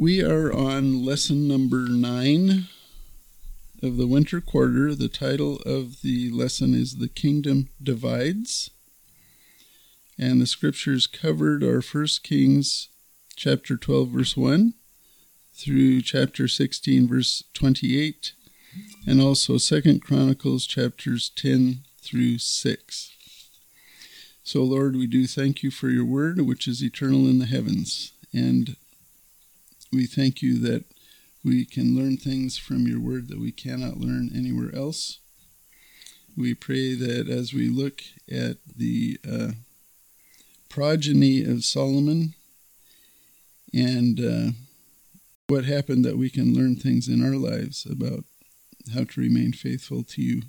We 0.00 0.22
are 0.22 0.52
on 0.52 1.04
lesson 1.04 1.48
number 1.48 1.88
nine 1.88 2.68
of 3.82 3.96
the 3.96 4.06
winter 4.06 4.40
quarter. 4.40 4.94
The 4.94 5.08
title 5.08 5.56
of 5.66 6.02
the 6.02 6.30
lesson 6.30 6.72
is 6.72 6.98
The 6.98 7.08
Kingdom 7.08 7.70
Divides. 7.82 8.70
And 10.16 10.40
the 10.40 10.46
scriptures 10.46 11.08
covered 11.08 11.64
are 11.64 11.80
1 11.80 12.06
Kings 12.22 12.90
chapter 13.34 13.76
12, 13.76 14.10
verse 14.10 14.36
1 14.36 14.74
through 15.52 16.02
chapter 16.02 16.46
16, 16.46 17.08
verse 17.08 17.42
28, 17.52 18.34
and 19.04 19.20
also 19.20 19.58
2 19.58 19.98
Chronicles 19.98 20.64
chapters 20.64 21.32
10 21.34 21.80
through 22.00 22.38
6. 22.38 23.16
So, 24.44 24.62
Lord, 24.62 24.94
we 24.94 25.08
do 25.08 25.26
thank 25.26 25.64
you 25.64 25.72
for 25.72 25.88
your 25.88 26.04
word, 26.04 26.40
which 26.42 26.68
is 26.68 26.84
eternal 26.84 27.26
in 27.26 27.40
the 27.40 27.46
heavens. 27.46 28.12
And 28.32 28.76
we 29.92 30.06
thank 30.06 30.42
you 30.42 30.58
that 30.60 30.84
we 31.44 31.64
can 31.64 31.96
learn 31.96 32.16
things 32.16 32.58
from 32.58 32.86
your 32.86 33.00
word 33.00 33.28
that 33.28 33.40
we 33.40 33.52
cannot 33.52 33.98
learn 33.98 34.30
anywhere 34.34 34.74
else. 34.74 35.18
We 36.36 36.54
pray 36.54 36.94
that 36.94 37.28
as 37.28 37.52
we 37.52 37.68
look 37.68 38.02
at 38.30 38.58
the 38.76 39.18
uh, 39.28 39.50
progeny 40.68 41.42
of 41.44 41.64
Solomon 41.64 42.34
and 43.72 44.20
uh, 44.20 44.50
what 45.48 45.64
happened, 45.64 46.04
that 46.04 46.18
we 46.18 46.30
can 46.30 46.54
learn 46.54 46.76
things 46.76 47.08
in 47.08 47.24
our 47.24 47.36
lives 47.36 47.86
about 47.90 48.24
how 48.94 49.04
to 49.04 49.20
remain 49.20 49.52
faithful 49.52 50.04
to 50.04 50.22
you. 50.22 50.42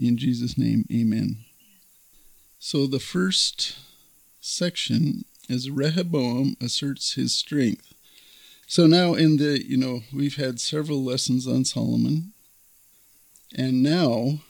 In 0.00 0.16
Jesus' 0.16 0.56
name, 0.56 0.84
amen. 0.92 1.44
So 2.58 2.86
the 2.86 3.00
first 3.00 3.78
section 4.40 5.24
is 5.48 5.70
Rehoboam 5.70 6.56
asserts 6.60 7.14
his 7.14 7.34
strength. 7.34 7.92
So 8.70 8.86
now 8.86 9.14
in 9.14 9.38
the, 9.38 9.60
you 9.66 9.76
know, 9.76 10.02
we've 10.14 10.36
had 10.36 10.60
several 10.60 11.02
lessons 11.02 11.44
on 11.44 11.64
Solomon, 11.64 12.34
and 13.52 13.82
now 13.82 14.42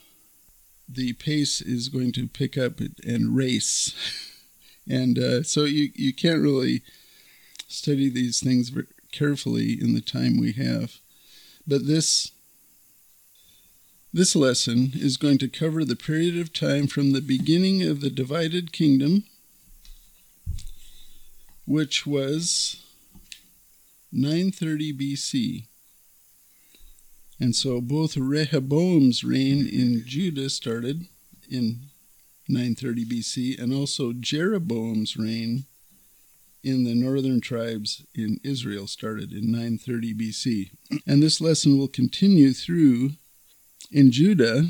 the 0.87 1.15
pace 1.15 1.63
is 1.63 1.89
going 1.89 2.13
to 2.13 2.29
pick 2.29 2.59
up 2.59 2.81
and 3.03 3.35
race. 3.35 3.95
and 4.87 5.19
uh, 5.19 5.43
so 5.43 5.65
you, 5.65 5.89
you 5.95 6.13
can't 6.13 6.43
really 6.43 6.83
study 7.67 8.11
these 8.11 8.41
things 8.41 8.71
carefully 9.11 9.73
in 9.81 9.95
the 9.95 10.03
time 10.03 10.39
we 10.39 10.53
have. 10.53 10.99
But 11.67 11.87
this 11.87 12.31
this 14.13 14.37
lesson 14.37 14.91
is 14.97 15.17
going 15.17 15.39
to 15.39 15.49
cover 15.49 15.83
the 15.83 15.97
period 15.97 16.37
of 16.39 16.53
time 16.53 16.89
from 16.89 17.13
the 17.13 17.23
beginning 17.23 17.83
of 17.89 18.03
the 18.03 18.11
divided 18.11 18.71
kingdom, 18.71 19.25
which 21.65 22.07
was 22.07 22.83
930 24.13 24.93
BC. 24.93 25.65
And 27.39 27.57
so 27.57 27.81
both 27.81 28.17
Rehoboam's 28.17 29.25
reign 29.25 29.67
in 29.67 30.03
Judah 30.07 30.51
started 30.51 31.07
in 31.51 31.81
930 32.49 33.05
BC, 33.07 33.59
and 33.59 33.73
also 33.73 34.13
Jeroboam's 34.13 35.17
reign 35.17 35.65
in 36.63 36.85
the 36.85 36.95
northern 36.95 37.41
tribes 37.41 38.05
in 38.15 38.39
Israel 38.45 38.87
started 38.87 39.33
in 39.33 39.51
930 39.51 40.15
BC. 40.15 40.71
And 41.07 41.23
this 41.23 41.41
lesson 41.41 41.79
will 41.79 41.89
continue 41.89 42.53
through 42.53 43.13
in 43.91 44.13
Judah, 44.13 44.65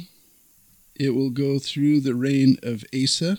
it 0.99 1.11
will 1.11 1.31
go 1.31 1.59
through 1.59 2.01
the 2.01 2.15
reign 2.15 2.57
of 2.63 2.85
Asa, 2.95 3.39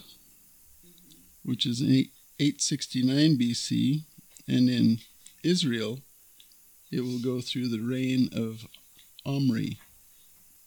which 1.44 1.66
is 1.66 1.82
869 1.82 3.38
BC, 3.38 4.04
and 4.48 4.70
in 4.70 5.00
Israel, 5.44 6.00
it 6.92 7.02
will 7.02 7.20
go 7.20 7.42
through 7.42 7.70
the 7.70 7.80
reign 7.80 8.30
of 8.34 8.68
Omri. 9.26 9.80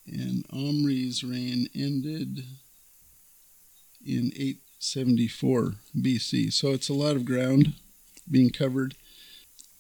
And 0.07 0.45
Omri's 0.51 1.23
reign 1.25 1.69
ended 1.75 2.45
in 4.05 4.33
874 4.35 5.75
BC. 5.97 6.53
So 6.53 6.73
it's 6.73 6.89
a 6.89 6.95
lot 6.95 7.17
of 7.17 7.25
ground 7.25 7.75
being 8.31 8.51
covered. 8.51 8.95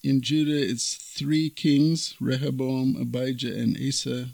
In 0.03 0.21
Judah, 0.21 0.71
it's 0.71 0.95
three 0.95 1.49
kings 1.49 2.15
Rehoboam, 2.21 2.97
Abijah, 3.01 3.55
and 3.55 3.77
Asa. 3.77 4.29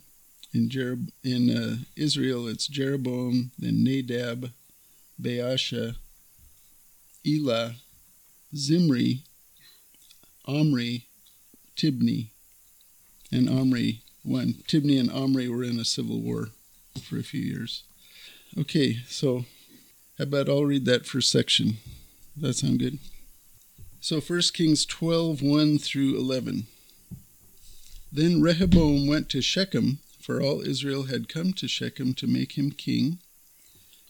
In, 0.53 0.69
Jerob- 0.69 1.13
in 1.23 1.49
uh, 1.49 1.77
Israel, 1.95 2.49
it's 2.49 2.67
Jeroboam, 2.67 3.53
then 3.57 3.85
Nadab, 3.85 4.51
Baasha, 5.21 5.95
Elah, 7.25 7.77
Zimri, 8.57 9.23
Omri, 10.51 11.07
Tibni, 11.77 12.31
and 13.31 13.49
Omri 13.49 14.03
won. 14.25 14.55
Tibni 14.67 14.99
and 14.99 15.11
Omri 15.11 15.49
were 15.49 15.63
in 15.63 15.79
a 15.79 15.85
civil 15.85 16.21
war 16.21 16.49
for 17.01 17.19
a 17.19 17.23
few 17.23 17.41
years. 17.41 17.85
Okay, 18.59 18.99
so 19.07 19.45
how 20.19 20.25
about 20.25 20.49
I'll 20.49 20.65
read 20.65 20.87
that 20.87 21.07
first 21.07 21.31
section? 21.31 21.77
That 22.37 22.55
sound 22.55 22.81
good? 22.81 22.99
So 24.01 24.21
1 24.21 24.41
Kings 24.53 24.85
12, 24.85 25.41
1 25.41 25.79
through 25.79 26.19
11. 26.19 26.67
Then 28.11 28.43
Rehoboam 28.43 29.07
went 29.07 29.29
to 29.29 29.41
Shechem, 29.41 30.01
for 30.21 30.43
all 30.43 30.63
Israel 30.63 31.05
had 31.05 31.29
come 31.29 31.53
to 31.53 31.69
Shechem 31.69 32.13
to 32.15 32.27
make 32.27 32.59
him 32.59 32.73
king. 32.73 33.19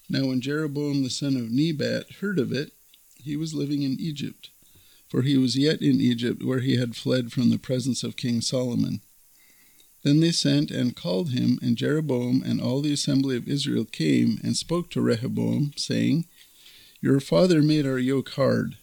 Now 0.09 0.29
when 0.29 0.41
Jeroboam 0.41 1.03
the 1.03 1.11
son 1.11 1.37
of 1.37 1.51
Nebat 1.51 2.11
heard 2.21 2.39
of 2.39 2.51
it, 2.51 2.73
he 3.23 3.37
was 3.37 3.53
living 3.53 3.83
in 3.83 4.01
Egypt 4.01 4.49
for 5.11 5.23
he 5.23 5.37
was 5.37 5.59
yet 5.59 5.83
in 5.83 6.01
Egypt, 6.01 6.43
where 6.43 6.61
he 6.61 6.77
had 6.77 6.97
fled 6.97 7.33
from 7.33 7.51
the 7.51 7.59
presence 7.59 8.05
of 8.05 8.17
King 8.17 8.41
Solomon. 8.41 9.01
Then 10.05 10.21
they 10.21 10.31
sent 10.31 10.71
and 10.71 10.97
called 10.97 11.31
him, 11.31 11.59
and 11.61 11.77
Jeroboam 11.77 12.43
and 12.47 12.61
all 12.61 12.81
the 12.81 12.93
assembly 12.93 13.37
of 13.37 13.49
Israel 13.49 13.85
came 13.85 14.39
and 14.43 14.57
spoke 14.57 14.89
to 14.91 15.03
Rehoboam, 15.03 15.73
saying, 15.77 16.27
Your 17.03 17.21
father 17.21 17.61
made 17.61 17.87
our 17.87 17.99
yoke 17.99 18.31
hard. 18.31 18.77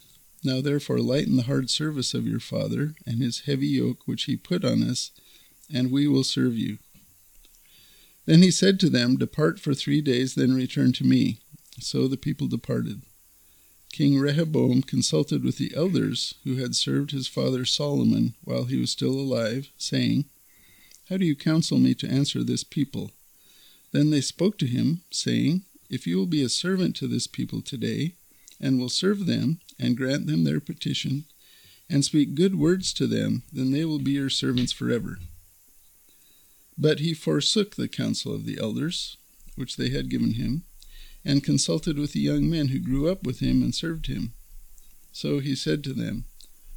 Now 0.43 0.61
therefore 0.61 0.99
lighten 0.99 1.37
the 1.37 1.43
hard 1.43 1.69
service 1.69 2.13
of 2.13 2.27
your 2.27 2.41
father, 2.41 2.93
and 3.05 3.21
his 3.21 3.41
heavy 3.41 3.67
yoke 3.67 4.05
which 4.05 4.25
he 4.25 4.35
put 4.35 4.63
on 4.63 4.83
us, 4.83 5.11
and 5.73 5.91
we 5.91 6.07
will 6.07 6.23
serve 6.23 6.55
you. 6.55 6.77
Then 8.25 8.41
he 8.41 8.51
said 8.51 8.79
to 8.81 8.89
them, 8.89 9.15
Depart 9.15 9.59
for 9.59 9.73
three 9.73 10.01
days, 10.01 10.35
then 10.35 10.53
return 10.53 10.91
to 10.93 11.05
me. 11.05 11.39
So 11.79 12.07
the 12.07 12.17
people 12.17 12.47
departed. 12.47 13.01
King 13.91 14.19
Rehoboam 14.19 14.83
consulted 14.83 15.43
with 15.43 15.57
the 15.57 15.73
elders 15.75 16.35
who 16.43 16.57
had 16.57 16.75
served 16.75 17.11
his 17.11 17.27
father 17.27 17.65
Solomon 17.65 18.35
while 18.43 18.65
he 18.65 18.77
was 18.77 18.91
still 18.91 19.13
alive, 19.13 19.71
saying, 19.77 20.25
How 21.09 21.17
do 21.17 21.25
you 21.25 21.35
counsel 21.35 21.79
me 21.79 21.93
to 21.95 22.09
answer 22.09 22.43
this 22.43 22.63
people? 22.63 23.11
Then 23.91 24.09
they 24.09 24.21
spoke 24.21 24.57
to 24.59 24.67
him, 24.67 25.01
saying, 25.09 25.63
If 25.89 26.05
you 26.05 26.17
will 26.17 26.27
be 26.27 26.43
a 26.43 26.49
servant 26.49 26.95
to 26.97 27.07
this 27.07 27.27
people 27.27 27.61
today, 27.61 28.13
and 28.59 28.79
will 28.79 28.89
serve 28.89 29.25
them, 29.25 29.59
and 29.79 29.97
grant 29.97 30.27
them 30.27 30.43
their 30.43 30.59
petition, 30.59 31.25
and 31.89 32.03
speak 32.03 32.35
good 32.35 32.55
words 32.55 32.93
to 32.93 33.07
them, 33.07 33.43
then 33.51 33.71
they 33.71 33.85
will 33.85 33.99
be 33.99 34.11
your 34.11 34.29
servants 34.29 34.71
forever. 34.71 35.19
But 36.77 36.99
he 36.99 37.13
forsook 37.13 37.75
the 37.75 37.87
counsel 37.87 38.33
of 38.33 38.45
the 38.45 38.59
elders, 38.59 39.17
which 39.55 39.77
they 39.77 39.89
had 39.89 40.09
given 40.09 40.33
him, 40.33 40.63
and 41.27 41.43
consulted 41.43 41.99
with 41.99 42.13
the 42.13 42.21
young 42.21 42.49
men 42.49 42.69
who 42.69 42.79
grew 42.79 43.09
up 43.09 43.23
with 43.23 43.39
him 43.39 43.61
and 43.61 43.75
served 43.75 44.07
him. 44.07 44.31
So 45.11 45.39
he 45.39 45.55
said 45.55 45.83
to 45.83 45.93
them, 45.93 46.23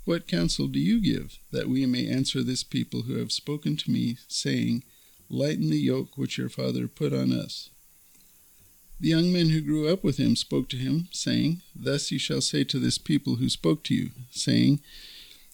What 0.05 0.27
counsel 0.27 0.66
do 0.66 0.81
you 0.81 1.00
give, 1.00 1.38
that 1.53 1.69
we 1.69 1.87
may 1.87 2.09
answer 2.09 2.43
this 2.43 2.65
people 2.65 3.03
who 3.03 3.19
have 3.19 3.31
spoken 3.31 3.77
to 3.77 3.91
me, 3.93 4.19
saying, 4.27 4.83
Lighten 5.28 5.71
the 5.71 5.78
yoke 5.78 6.19
which 6.19 6.37
your 6.37 6.49
father 6.49 6.88
put 6.88 7.12
on 7.12 7.33
us? 7.33 7.71
The 8.99 9.11
young 9.11 9.33
men 9.33 9.50
who 9.50 9.61
grew 9.61 9.88
up 9.88 10.03
with 10.03 10.16
him 10.16 10.34
spoke 10.34 10.69
to 10.71 10.77
him, 10.77 11.09
saying, 11.12 11.62
Thus 11.75 12.11
you 12.11 12.19
shall 12.19 12.41
say 12.41 12.65
to 12.65 12.81
this 12.81 12.99
people 12.99 13.37
who 13.37 13.49
spoke 13.49 13.84
to 13.84 13.94
you, 13.94 14.11
saying, 14.32 14.81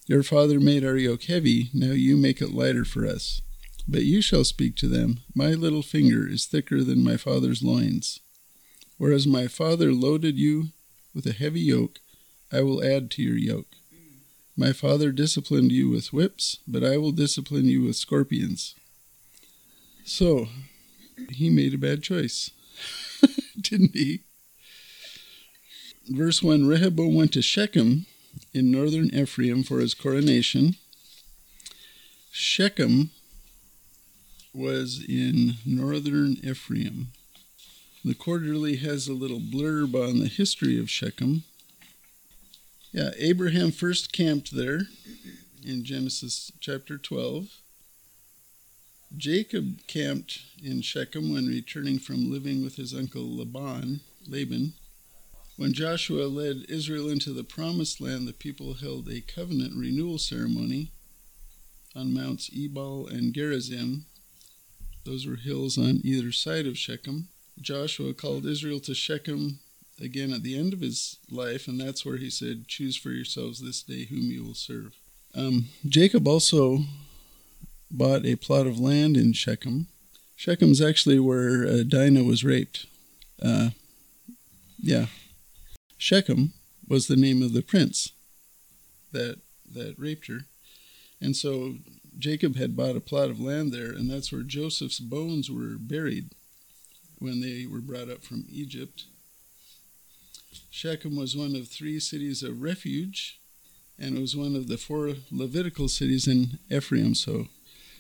Your 0.07 0.23
father 0.23 0.59
made 0.59 0.87
our 0.87 0.97
yoke 0.97 1.25
heavy, 1.25 1.69
now 1.75 1.93
you 1.93 2.17
make 2.17 2.41
it 2.41 2.55
lighter 2.55 2.87
for 2.87 3.07
us. 3.07 3.43
But 3.87 4.05
you 4.05 4.23
shall 4.23 4.45
speak 4.45 4.75
to 4.77 4.89
them, 4.89 5.21
My 5.35 5.51
little 5.51 5.83
finger 5.83 6.27
is 6.27 6.47
thicker 6.47 6.83
than 6.83 7.05
my 7.05 7.19
father's 7.19 7.63
loins. 7.63 8.21
Whereas 8.99 9.27
my 9.27 9.47
father 9.47 9.93
loaded 9.93 10.37
you 10.37 10.69
with 11.15 11.27
a 11.27 11.33
heavy 11.33 11.61
yoke, 11.61 12.01
I 12.53 12.63
will 12.63 12.83
add 12.83 13.11
to 13.13 13.23
your 13.23 13.37
yoke. 13.37 13.75
My 14.57 14.73
father 14.73 15.13
disciplined 15.13 15.71
you 15.71 15.91
with 15.91 16.13
whips, 16.13 16.59
but 16.67 16.83
I 16.83 16.97
will 16.97 17.13
discipline 17.13 17.67
you 17.67 17.83
with 17.83 17.97
scorpions. 17.97 18.75
So, 20.05 20.49
he 21.31 21.51
made 21.51 21.75
a 21.75 21.79
bad 21.79 22.03
choice, 22.03 22.51
didn't 23.61 23.95
he? 23.95 24.21
Verse 26.09 26.43
1 26.43 26.67
Rehoboam 26.67 27.15
went 27.15 27.33
to 27.33 27.43
Shechem 27.43 28.07
in 28.55 28.71
northern 28.71 29.15
Ephraim 29.15 29.63
for 29.63 29.81
his 29.81 29.93
coronation. 29.93 30.77
Shechem 32.31 33.11
was 34.55 35.05
in 35.07 35.55
northern 35.67 36.39
Ephraim. 36.43 37.09
The 38.07 38.15
quarterly 38.15 38.77
has 38.77 39.09
a 39.09 39.13
little 39.13 39.41
blurb 39.41 39.97
on 39.97 40.21
the 40.21 40.29
history 40.29 40.79
of 40.79 40.89
Shechem. 40.89 41.43
Yeah, 42.93 43.11
Abraham 43.19 43.73
first 43.73 44.13
camped 44.13 44.55
there 44.55 44.83
in 45.65 45.85
Genesis 45.85 46.53
chapter 46.61 46.99
12. 46.99 47.49
Jacob 49.17 49.85
camped 49.89 50.39
in 50.63 50.83
Shechem 50.83 51.33
when 51.33 51.49
returning 51.49 51.99
from 51.99 52.31
living 52.31 52.63
with 52.63 52.77
his 52.77 52.95
uncle 52.95 53.29
Laban, 53.29 54.03
Laban. 54.29 54.75
When 55.57 55.73
Joshua 55.73 56.27
led 56.27 56.67
Israel 56.69 57.09
into 57.09 57.33
the 57.33 57.43
promised 57.43 58.01
land, 58.01 58.29
the 58.29 58.33
people 58.33 58.75
held 58.75 59.09
a 59.09 59.21
covenant 59.21 59.75
renewal 59.75 60.19
ceremony 60.19 60.93
on 61.97 62.15
Mounts 62.15 62.51
Ebal 62.55 63.09
and 63.09 63.35
Gerizim. 63.35 64.07
Those 65.05 65.27
were 65.27 65.35
hills 65.35 65.77
on 65.77 66.03
either 66.05 66.31
side 66.31 66.69
of 66.69 66.79
Shechem. 66.79 67.31
Joshua 67.61 68.15
called 68.15 68.47
Israel 68.47 68.81
to 68.81 68.95
Shechem 68.95 69.61
again 70.01 70.33
at 70.33 70.43
the 70.43 70.59
end 70.59 70.73
of 70.73 70.81
his 70.81 71.19
life, 71.31 71.69
and 71.69 71.81
that's 71.81 72.05
where 72.05 72.17
he 72.17 72.31
said, 72.31 72.69
Choose 72.69 72.97
for 72.97 73.11
yourselves 73.11 73.61
this 73.61 73.83
day 73.83 74.05
whom 74.05 74.31
you 74.31 74.45
will 74.45 74.55
serve. 74.55 74.95
Um, 75.35 75.67
Jacob 75.87 76.27
also 76.27 76.81
bought 77.91 78.27
a 78.27 78.37
plot 78.37 78.67
of 78.67 78.79
land 78.79 79.17
in 79.17 79.33
Shechem. 79.33 79.89
Shechem's 80.37 80.83
actually 80.83 81.19
where 81.19 81.67
uh, 81.67 81.83
Dinah 81.87 82.25
was 82.25 82.45
raped. 82.45 82.87
Uh, 83.43 83.71
yeah, 84.79 85.07
Shechem 85.97 86.53
was 86.89 87.07
the 87.07 87.17
name 87.17 87.43
of 87.43 87.53
the 87.53 87.63
prince 87.63 88.13
that 89.13 89.39
that 89.73 89.99
raped 89.99 90.29
her. 90.29 90.41
And 91.21 91.35
so 91.35 91.77
Jacob 92.19 92.57
had 92.57 92.77
bought 92.77 92.97
a 92.97 93.01
plot 93.01 93.31
of 93.31 93.41
land 93.41 93.73
there, 93.73 93.91
and 93.91 94.11
that's 94.11 94.33
where 94.33 94.43
Joseph's 94.43 95.01
bones 95.01 95.51
were 95.51 95.77
buried 95.79 96.31
when 97.19 97.41
they 97.41 97.67
were 97.67 97.81
brought 97.81 98.11
up 98.11 98.23
from 98.23 98.45
Egypt. 98.51 99.05
Shechem 100.71 101.17
was 101.17 101.37
one 101.37 101.57
of 101.57 101.69
three 101.69 101.99
cities 101.99 102.43
of 102.43 102.63
refuge, 102.63 103.41
and 103.99 104.17
it 104.17 104.21
was 104.21 104.37
one 104.37 104.55
of 104.55 104.69
the 104.69 104.77
four 104.77 105.15
Levitical 105.31 105.89
cities 105.89 106.27
in 106.27 106.59
Ephraim. 106.71 107.15
So 107.15 107.49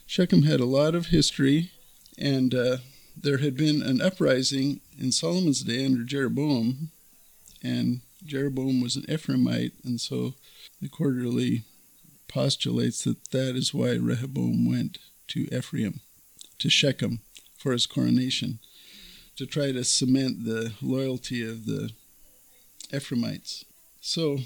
Shechem 0.06 0.42
had 0.42 0.60
a 0.60 0.66
lot 0.66 0.94
of 0.94 1.06
history, 1.06 1.70
and 2.18 2.54
uh, 2.54 2.78
there 3.16 3.38
had 3.38 3.56
been 3.56 3.82
an 3.82 4.00
uprising 4.00 4.80
in 4.98 5.12
Solomon's 5.12 5.62
day 5.62 5.84
under 5.84 6.04
Jeroboam, 6.04 6.90
and 7.62 8.00
Jeroboam 8.24 8.80
was 8.80 8.96
an 8.96 9.04
Ephraimite, 9.04 9.72
and 9.84 10.00
so 10.00 10.34
the 10.80 10.88
quarterly 10.88 11.64
postulates 12.28 13.04
that 13.04 13.30
that 13.30 13.56
is 13.56 13.72
why 13.72 13.92
Rehoboam 13.92 14.69
went 14.69 14.98
to 15.28 15.48
Ephraim, 15.56 16.00
to 16.58 16.69
Shechem, 16.69 17.20
for 17.56 17.72
his 17.72 17.86
coronation, 17.86 18.58
to 19.36 19.46
try 19.46 19.72
to 19.72 19.84
cement 19.84 20.44
the 20.44 20.72
loyalty 20.80 21.46
of 21.46 21.66
the 21.66 21.90
Ephraimites. 22.92 23.64
So, 24.00 24.38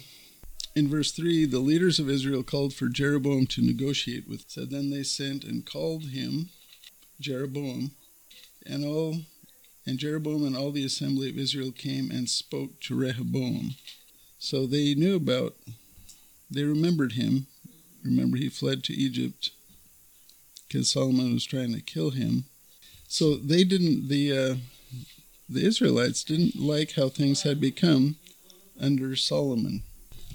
in 0.74 0.88
verse 0.88 1.12
3, 1.12 1.46
the 1.46 1.58
leaders 1.58 1.98
of 1.98 2.08
Israel 2.08 2.42
called 2.42 2.74
for 2.74 2.88
Jeroboam 2.88 3.46
to 3.48 3.62
negotiate 3.62 4.28
with. 4.28 4.44
So 4.48 4.64
then 4.64 4.90
they 4.90 5.02
sent 5.02 5.44
and 5.44 5.66
called 5.66 6.06
him, 6.06 6.50
Jeroboam, 7.20 7.92
and 8.64 8.84
all 8.84 9.16
and 9.86 9.98
Jeroboam 9.98 10.44
and 10.46 10.56
all 10.56 10.70
the 10.70 10.84
assembly 10.84 11.30
of 11.30 11.38
Israel 11.38 11.72
came 11.72 12.10
and 12.10 12.28
spoke 12.28 12.80
to 12.80 12.94
Rehoboam. 12.94 13.74
So 14.38 14.66
they 14.66 14.94
knew 14.94 15.16
about, 15.16 15.54
they 16.50 16.64
remembered 16.64 17.12
him. 17.12 17.46
Remember, 18.04 18.36
he 18.36 18.48
fled 18.48 18.84
to 18.84 18.92
Egypt 18.92 19.50
because 20.68 20.92
Solomon 20.92 21.32
was 21.32 21.44
trying 21.44 21.74
to 21.74 21.80
kill 21.80 22.10
him. 22.10 22.44
So 23.08 23.36
they 23.36 23.64
didn't, 23.64 24.08
the, 24.08 24.38
uh, 24.38 24.54
the 25.50 25.66
Israelites 25.66 26.24
didn't 26.24 26.56
like 26.56 26.92
how 26.92 27.08
things 27.08 27.42
had 27.42 27.60
become 27.60 28.16
under 28.80 29.16
Solomon. 29.16 29.82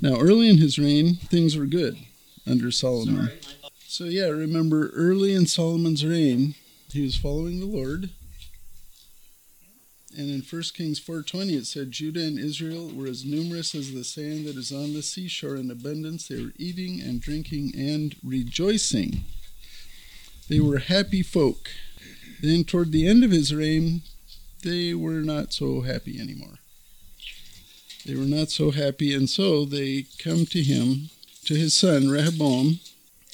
Now, 0.01 0.19
early 0.19 0.49
in 0.49 0.57
his 0.57 0.77
reign, 0.77 1.15
things 1.15 1.57
were 1.57 1.65
good 1.65 1.97
under 2.45 2.69
Solomon. 2.69 3.31
So, 3.87 4.05
yeah, 4.05 4.27
remember 4.27 4.89
early 4.89 5.33
in 5.33 5.47
Solomon's 5.47 6.05
reign, 6.05 6.55
he 6.91 7.01
was 7.01 7.15
following 7.15 7.59
the 7.59 7.65
Lord 7.65 8.09
and 10.17 10.29
in 10.29 10.41
1 10.41 10.73
Kings 10.73 10.99
4:20 10.99 11.55
it 11.55 11.65
said 11.65 11.91
Judah 11.91 12.23
and 12.23 12.39
Israel 12.39 12.89
were 12.89 13.07
as 13.07 13.25
numerous 13.25 13.75
as 13.75 13.91
the 13.91 14.03
sand 14.03 14.45
that 14.45 14.55
is 14.55 14.71
on 14.71 14.93
the 14.93 15.01
seashore 15.01 15.57
in 15.57 15.69
abundance. 15.69 16.27
They 16.27 16.41
were 16.41 16.53
eating 16.57 17.01
and 17.01 17.19
drinking 17.19 17.73
and 17.75 18.15
rejoicing. 18.23 19.25
They 20.47 20.59
were 20.59 20.77
happy 20.77 21.21
folk. 21.21 21.69
Then 22.41 22.63
toward 22.63 22.91
the 22.91 23.07
end 23.07 23.23
of 23.23 23.31
his 23.31 23.53
reign, 23.53 24.03
they 24.65 24.93
were 24.95 25.21
not 25.21 25.53
so 25.53 25.81
happy 25.81 26.19
anymore. 26.19 26.57
They 28.05 28.15
were 28.15 28.25
not 28.25 28.49
so 28.49 28.71
happy, 28.71 29.13
and 29.13 29.29
so 29.29 29.63
they 29.63 30.05
come 30.19 30.45
to 30.47 30.61
him, 30.61 31.09
to 31.45 31.53
his 31.53 31.75
son 31.75 32.09
Rehoboam, 32.09 32.79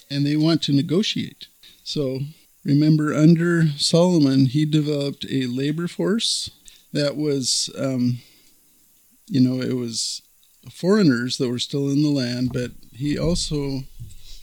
and 0.09 0.25
they 0.25 0.35
want 0.35 0.61
to 0.63 0.73
negotiate. 0.73 1.47
So 1.83 2.19
remember, 2.63 3.13
under 3.13 3.67
Solomon, 3.77 4.47
he 4.47 4.65
developed 4.65 5.25
a 5.29 5.47
labor 5.47 5.87
force 5.87 6.51
that 6.93 7.15
was, 7.15 7.69
um, 7.77 8.19
you 9.27 9.39
know, 9.39 9.61
it 9.61 9.75
was 9.75 10.21
foreigners 10.69 11.37
that 11.37 11.49
were 11.49 11.59
still 11.59 11.89
in 11.89 12.03
the 12.03 12.09
land, 12.09 12.51
but 12.53 12.71
he 12.93 13.17
also 13.17 13.81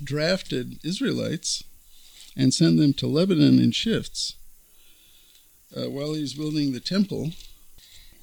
drafted 0.02 0.78
Israelites 0.82 1.62
and 2.36 2.54
sent 2.54 2.78
them 2.78 2.94
to 2.94 3.06
Lebanon 3.06 3.58
in 3.58 3.72
shifts 3.72 4.34
uh, 5.76 5.90
while 5.90 6.14
he 6.14 6.20
was 6.20 6.34
building 6.34 6.72
the 6.72 6.80
temple. 6.80 7.30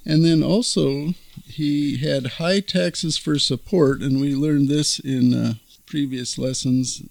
And 0.05 0.23
then 0.23 0.43
also, 0.43 1.13
he 1.45 1.97
had 1.97 2.33
high 2.37 2.59
taxes 2.59 3.17
for 3.17 3.39
support, 3.39 4.01
and 4.01 4.21
we 4.21 4.35
learned 4.35 4.69
this 4.69 4.99
in 4.99 5.33
uh, 5.33 5.53
previous 5.85 6.37
lessons, 6.37 7.01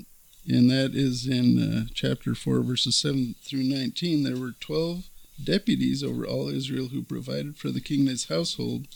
and 0.46 0.70
that 0.70 0.94
is 0.94 1.26
in 1.26 1.60
uh, 1.60 1.84
chapter 1.92 2.34
4, 2.34 2.60
verses 2.60 2.96
7 2.96 3.34
through 3.42 3.64
19. 3.64 4.22
There 4.22 4.36
were 4.36 4.52
12 4.60 5.04
deputies 5.42 6.04
over 6.04 6.24
all 6.24 6.48
Israel 6.48 6.88
who 6.88 7.02
provided 7.02 7.56
for 7.56 7.70
the 7.70 7.80
king 7.80 8.00
and 8.00 8.10
his 8.10 8.28
household. 8.28 8.86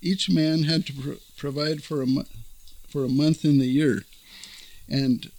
Each 0.00 0.30
man 0.30 0.62
had 0.62 0.86
to 0.86 0.92
pro- 0.94 1.16
provide 1.36 1.82
for 1.82 2.00
a, 2.00 2.06
mo- 2.06 2.24
for 2.88 3.04
a 3.04 3.08
month 3.08 3.44
in 3.44 3.58
the 3.58 3.66
year. 3.66 4.04
And 4.88 5.30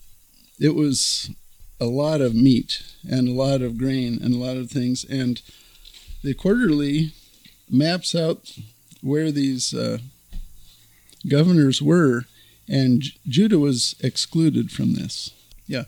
it 0.60 0.76
was 0.76 1.32
a 1.82 1.86
lot 1.86 2.22
of 2.22 2.36
meat 2.36 2.84
and 3.10 3.28
a 3.28 3.34
lot 3.34 3.64
of 3.64 3.80
grain 3.80 4.20
and 4.22 4.36
a 4.36 4.38
lot 4.38 4.56
of 4.56 4.70
things. 4.70 5.04
And 5.04 5.42
the 6.24 6.36
quarterly 6.36 7.14
maps 7.68 8.14
out 8.14 8.56
where 9.02 9.32
these 9.32 9.74
uh, 9.74 9.98
governors 11.28 11.82
were, 11.82 12.26
and 12.70 13.02
J- 13.02 13.18
Judah 13.28 13.58
was 13.58 13.96
excluded 14.00 14.72
from 14.72 14.94
this. 14.94 15.32
Yeah, 15.66 15.86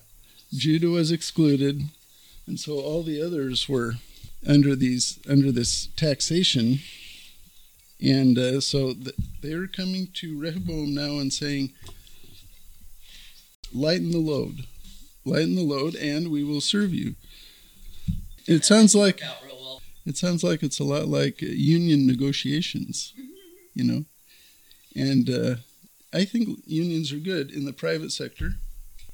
Judah 0.52 0.90
was 0.90 1.12
excluded, 1.12 1.84
and 2.48 2.60
so 2.60 2.80
all 2.80 3.04
the 3.04 3.22
others 3.22 3.70
were 3.70 3.94
under 4.48 4.76
these 4.76 5.20
under 5.30 5.52
this 5.52 5.90
taxation, 5.96 6.80
and 8.02 8.40
uh, 8.40 8.62
so 8.62 8.94
th- 8.94 9.16
they're 9.42 9.68
coming 9.68 10.08
to 10.16 10.40
Rehoboam 10.40 10.96
now 10.96 11.20
and 11.20 11.32
saying, 11.32 11.72
"Lighten 13.72 14.10
the 14.10 14.18
load, 14.18 14.66
lighten 15.26 15.56
the 15.56 15.64
load, 15.64 15.96
and 15.96 16.30
we 16.30 16.44
will 16.44 16.62
serve 16.62 16.94
you." 16.94 17.16
It 18.46 18.66
sounds 18.66 18.94
like 18.96 19.22
it 20.06 20.18
sounds 20.18 20.44
like 20.44 20.64
it's 20.64 20.80
a 20.80 20.84
lot 20.84 21.08
like 21.08 21.42
union 21.42 22.06
negotiations, 22.06 23.14
you 23.74 23.84
know, 23.84 24.06
and 24.96 25.30
uh, 25.30 25.56
I 26.14 26.26
think 26.26 26.60
unions 26.66 27.12
are 27.12 27.18
good 27.18 27.52
in 27.52 27.66
the 27.66 27.74
private 27.74 28.12
sector. 28.12 28.56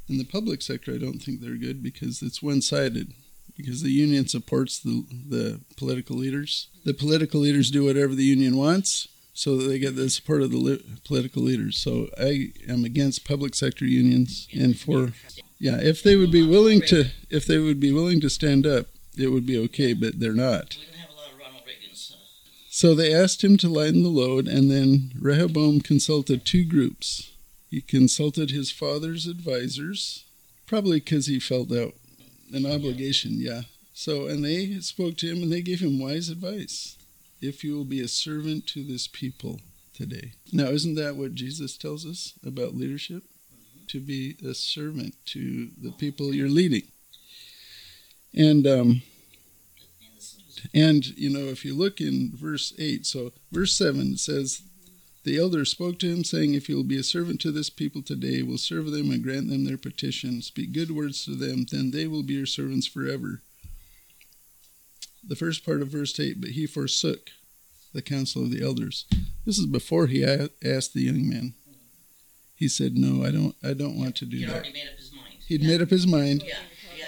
In 0.10 0.18
the 0.18 0.25
public 0.25 0.63
sector, 0.63 0.94
I 0.94 0.98
don't 0.98 1.20
think 1.20 1.39
they're 1.39 1.56
good 1.56 1.84
because 1.84 2.24
it's 2.24 2.42
one-sided 2.42 3.13
because 3.56 3.84
the 3.84 3.92
union 3.92 4.28
supports 4.28 4.80
the, 4.80 5.06
the 5.28 5.62
political 5.78 6.16
leaders. 6.16 6.70
The 6.84 6.94
political 6.94 7.42
leaders 7.42 7.70
do 7.70 7.84
whatever 7.84 8.16
the 8.16 8.24
union 8.24 8.58
wants 8.58 9.08
so 9.34 9.56
that 9.58 9.66
they 9.66 9.78
get 9.78 9.96
the 9.96 10.10
support 10.10 10.42
of 10.42 10.51
the 10.51 10.58
li- 10.58 10.84
political 11.06 11.44
leaders. 11.44 11.78
So 11.78 12.10
I 12.18 12.54
am 12.68 12.84
against 12.86 13.28
public 13.28 13.54
sector 13.54 13.86
unions 13.86 14.48
and 14.54 14.80
for 14.80 15.12
yeah, 15.60 15.78
if 15.80 16.01
they 16.01 16.16
would 16.16 16.32
be 16.32 16.46
willing 16.46 16.82
to 16.84 17.06
if 17.30 17.46
they 17.46 17.58
would 17.58 17.80
be 17.80 17.92
willing 17.92 18.22
to 18.22 18.30
stand 18.30 18.66
up, 18.66 18.88
it 19.18 19.28
would 19.28 19.46
be 19.46 19.58
okay, 19.58 19.94
but 19.94 20.20
they're 20.20 20.34
not. 20.34 20.78
So 22.72 22.96
they 22.96 23.13
asked 23.13 23.44
him 23.44 23.58
to 23.58 23.68
lighten 23.68 24.04
the 24.04 24.10
load, 24.10 24.48
and 24.48 24.72
then 24.72 25.12
Rehoboam 25.20 25.82
consulted 25.82 26.46
two 26.46 26.63
groups. 26.63 27.34
He 27.70 27.82
consulted 27.82 28.51
his 28.51 28.72
father's 28.72 29.28
advisors, 29.28 30.24
probably 30.66 31.00
because 31.00 31.25
he 31.25 31.42
felt 31.42 31.72
out 31.74 31.96
an 32.54 32.66
obligation, 32.66 33.34
yeah. 33.36 33.63
So, 33.94 34.28
and 34.28 34.46
they 34.46 34.80
spoke 34.80 35.18
to 35.18 35.28
him 35.28 35.44
and 35.44 35.51
they 35.51 35.62
gave 35.62 35.82
him 35.82 36.00
wise 36.00 36.30
advice. 36.30 36.98
If 37.42 37.66
you 37.66 37.75
will 37.75 37.86
be 37.86 38.00
a 38.00 38.08
servant 38.08 38.66
to 38.68 38.84
this 38.84 39.08
people 39.08 39.60
today. 39.94 40.32
Now, 40.54 40.68
isn't 40.68 40.96
that 40.96 41.18
what 41.18 41.36
Jesus 41.36 41.75
tells 41.75 42.06
us 42.06 42.34
about 42.46 42.75
leadership? 42.75 43.24
To 43.89 44.00
be 44.00 44.38
a 44.48 44.53
servant 44.53 45.15
to 45.27 45.69
the 45.81 45.91
people 45.91 46.34
you're 46.34 46.48
leading. 46.48 46.84
And, 48.36 48.67
um, 48.67 49.01
and, 50.74 51.08
you 51.17 51.29
know, 51.29 51.46
if 51.46 51.65
you 51.65 51.74
look 51.74 52.00
in 52.00 52.31
verse 52.36 52.72
8, 52.77 53.05
so 53.05 53.31
verse 53.51 53.74
7 53.74 54.17
says, 54.17 54.62
The 55.24 55.39
elder 55.39 55.65
spoke 55.65 55.98
to 56.00 56.08
him, 56.08 56.24
saying, 56.24 56.53
If 56.53 56.69
you 56.69 56.75
will 56.75 56.84
be 56.84 57.00
a 57.00 57.03
servant 57.03 57.41
to 57.41 57.51
this 57.51 57.72
people 57.72 58.03
today, 58.03 58.43
will 58.43 58.60
serve 58.60 58.91
them 58.91 59.10
and 59.10 59.24
grant 59.24 59.50
them 59.50 59.65
their 59.65 59.77
petition. 59.77 60.43
Speak 60.43 60.72
good 60.72 60.91
words 60.91 61.25
to 61.25 61.36
them, 61.36 61.65
then 61.72 61.89
they 61.89 62.05
will 62.05 62.24
be 62.24 62.36
your 62.36 62.46
servants 62.46 62.86
forever. 62.86 63.41
The 65.27 65.36
first 65.36 65.65
part 65.65 65.81
of 65.81 65.88
verse 65.88 66.19
8 66.19 66.39
But 66.39 66.51
he 66.51 66.67
forsook 66.67 67.31
the 67.93 68.01
counsel 68.03 68.43
of 68.43 68.51
the 68.51 68.63
elders. 68.63 69.05
This 69.46 69.58
is 69.58 69.65
before 69.65 70.08
he 70.08 70.24
asked 70.24 70.93
the 70.93 71.01
young 71.01 71.27
man. 71.27 71.55
He 72.60 72.68
said, 72.68 72.98
"No, 72.98 73.24
I 73.24 73.32
don't. 73.32 73.56
I 73.63 73.74
don't 73.74 73.98
want 73.98 74.16
to 74.18 74.25
do 74.25 74.38
He'd 74.38 74.50
that." 74.50 74.54
already 74.56 74.74
made 74.74 74.88
up 74.92 74.98
his 74.98 75.12
mind. 75.13 75.34
He'd 75.48 75.62
yeah. 75.62 75.68
made 75.70 75.82
up 75.82 75.89
his 75.89 76.06
mind. 76.06 76.44
Yeah, 76.46 76.54
yeah, 76.98 77.06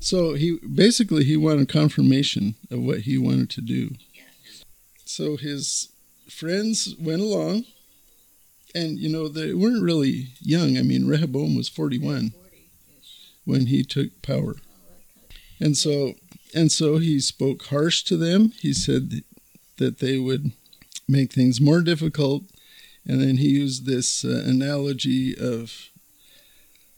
So 0.00 0.32
he 0.34 0.58
basically 0.58 1.24
he 1.24 1.36
wanted 1.36 1.68
confirmation 1.68 2.54
of 2.70 2.80
what 2.80 3.00
he 3.00 3.18
wanted 3.18 3.50
to 3.50 3.60
do. 3.60 3.82
yeah. 4.14 4.22
So 5.04 5.36
his 5.36 5.90
friends 6.28 6.94
went 6.98 7.20
along, 7.20 7.64
and 8.74 8.98
you 8.98 9.08
know 9.10 9.28
they 9.28 9.52
weren't 9.54 9.82
really 9.82 10.28
young. 10.40 10.76
I 10.78 10.82
mean, 10.82 11.06
Rehoboam 11.06 11.54
was 11.54 11.68
forty-one 11.68 12.32
when 13.44 13.66
he 13.66 13.84
took 13.84 14.22
power, 14.22 14.56
and 15.60 15.76
so 15.76 16.14
and 16.54 16.72
so 16.72 16.96
he 16.98 17.20
spoke 17.20 17.64
harsh 17.66 18.02
to 18.04 18.16
them. 18.16 18.52
He 18.60 18.72
said 18.72 19.22
that 19.76 19.98
they 19.98 20.18
would 20.18 20.52
make 21.06 21.32
things 21.32 21.60
more 21.60 21.82
difficult, 21.82 22.44
and 23.06 23.20
then 23.20 23.36
he 23.36 23.48
used 23.48 23.86
this 23.86 24.24
uh, 24.24 24.42
analogy 24.46 25.36
of 25.36 25.90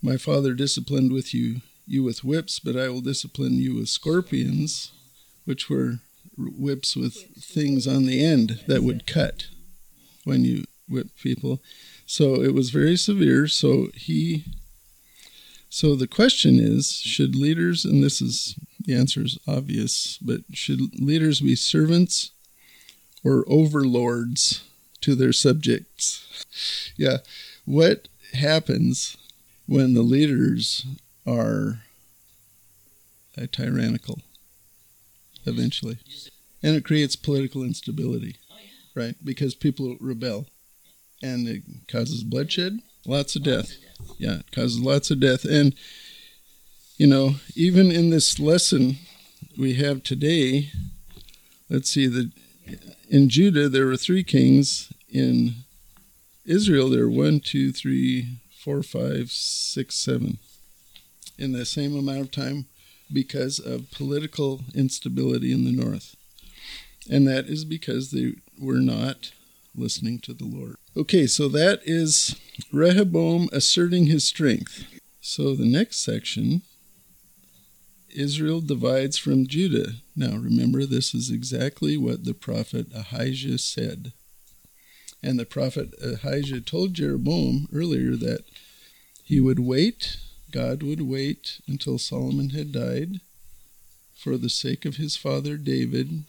my 0.02 0.16
father 0.16 0.54
disciplined 0.54 1.12
with 1.12 1.34
you 1.34 1.60
you 1.86 2.02
with 2.02 2.24
whips, 2.24 2.58
but 2.58 2.76
I 2.76 2.88
will 2.88 3.00
discipline 3.00 3.54
you 3.54 3.76
with 3.76 3.88
scorpions, 3.88 4.92
which 5.44 5.70
were 5.70 6.00
whips 6.36 6.96
with 6.96 7.14
things 7.36 7.86
on 7.86 8.04
the 8.06 8.24
end 8.24 8.64
that 8.66 8.82
would 8.82 9.06
cut 9.06 9.46
when 10.24 10.44
you 10.44 10.64
whip 10.88 11.08
people. 11.22 11.62
So 12.04 12.42
it 12.42 12.54
was 12.54 12.70
very 12.70 12.96
severe. 12.96 13.46
So 13.46 13.88
he, 13.94 14.44
so 15.68 15.94
the 15.94 16.08
question 16.08 16.58
is, 16.58 16.96
should 16.96 17.36
leaders, 17.36 17.84
and 17.84 18.02
this 18.02 18.20
is 18.20 18.56
the 18.84 18.94
answer 18.94 19.22
is 19.22 19.38
obvious, 19.48 20.18
but 20.18 20.40
should 20.52 21.00
leaders 21.00 21.40
be 21.40 21.56
servants 21.56 22.32
or 23.24 23.44
overlords 23.48 24.62
to 25.02 25.14
their 25.14 25.32
subjects? 25.32 26.44
Yeah. 26.96 27.18
What 27.64 28.08
happens 28.32 29.16
when 29.66 29.94
the 29.94 30.02
leaders 30.02 30.86
are 31.26 31.80
uh, 33.36 33.46
tyrannical 33.50 34.20
eventually? 35.44 35.98
And 36.62 36.76
it 36.76 36.84
creates 36.84 37.16
political 37.16 37.62
instability, 37.62 38.36
right? 38.94 39.14
Because 39.22 39.54
people 39.54 39.96
rebel 40.00 40.46
and 41.22 41.46
it 41.48 41.62
causes 41.88 42.24
bloodshed, 42.24 42.80
lots 43.06 43.36
of 43.36 43.42
death. 43.42 43.72
Yeah, 44.18 44.38
it 44.40 44.52
causes 44.52 44.80
lots 44.80 45.10
of 45.10 45.20
death. 45.20 45.44
And, 45.44 45.74
you 46.96 47.06
know, 47.06 47.36
even 47.54 47.90
in 47.90 48.10
this 48.10 48.38
lesson 48.38 48.96
we 49.58 49.74
have 49.74 50.02
today, 50.02 50.70
let's 51.68 51.90
see, 51.90 52.06
that 52.06 52.30
in 53.08 53.28
Judah 53.28 53.68
there 53.68 53.86
were 53.86 53.96
three 53.96 54.24
kings. 54.24 54.92
In 55.08 55.54
Israel 56.44 56.90
there 56.90 57.08
were 57.08 57.24
one, 57.24 57.40
two, 57.40 57.72
three, 57.72 58.38
four, 58.50 58.82
five, 58.82 59.30
six, 59.30 59.94
seven 59.94 60.38
in 61.38 61.52
the 61.52 61.64
same 61.64 61.96
amount 61.96 62.20
of 62.20 62.30
time 62.30 62.66
because 63.12 63.58
of 63.58 63.90
political 63.90 64.62
instability 64.74 65.52
in 65.52 65.64
the 65.64 65.72
north. 65.72 66.16
And 67.10 67.26
that 67.28 67.46
is 67.46 67.64
because 67.64 68.10
they 68.10 68.34
were 68.58 68.80
not 68.80 69.30
listening 69.74 70.18
to 70.20 70.32
the 70.32 70.44
Lord. 70.46 70.76
Okay, 70.96 71.26
so 71.26 71.48
that 71.48 71.80
is 71.84 72.36
Rehoboam 72.72 73.48
asserting 73.52 74.06
his 74.06 74.24
strength. 74.24 74.84
So 75.20 75.54
the 75.54 75.66
next 75.66 75.98
section 75.98 76.62
Israel 78.16 78.60
divides 78.60 79.18
from 79.18 79.46
Judah. 79.46 79.94
Now 80.16 80.36
remember, 80.36 80.84
this 80.84 81.14
is 81.14 81.30
exactly 81.30 81.96
what 81.96 82.24
the 82.24 82.34
prophet 82.34 82.86
Ahijah 82.94 83.58
said. 83.58 84.12
And 85.22 85.38
the 85.38 85.46
prophet 85.46 85.94
Ahijah 86.02 86.62
told 86.62 86.94
Jeroboam 86.94 87.68
earlier 87.72 88.16
that 88.16 88.44
he 89.22 89.40
would 89.40 89.58
wait, 89.58 90.16
God 90.50 90.82
would 90.82 91.02
wait 91.02 91.60
until 91.66 91.98
Solomon 91.98 92.50
had 92.50 92.72
died 92.72 93.20
for 94.14 94.36
the 94.36 94.48
sake 94.48 94.84
of 94.84 94.96
his 94.96 95.16
father 95.16 95.56
David, 95.56 96.24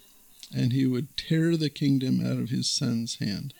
and 0.55 0.73
he 0.73 0.85
would 0.85 1.15
tear 1.15 1.55
the 1.55 1.69
kingdom 1.69 2.25
out 2.25 2.37
of 2.37 2.49
his 2.49 2.69
son's 2.69 3.19
hand. 3.19 3.53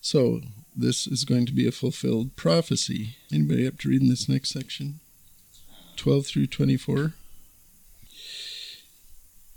So 0.00 0.40
this 0.74 1.06
is 1.06 1.24
going 1.24 1.46
to 1.46 1.52
be 1.52 1.66
a 1.68 1.72
fulfilled 1.72 2.34
prophecy. 2.34 3.16
Anybody 3.32 3.66
up 3.66 3.78
to 3.80 3.88
reading 3.88 4.08
this 4.08 4.28
next 4.28 4.50
section? 4.50 5.00
12 5.96 6.26
through 6.26 6.46
24. 6.46 7.14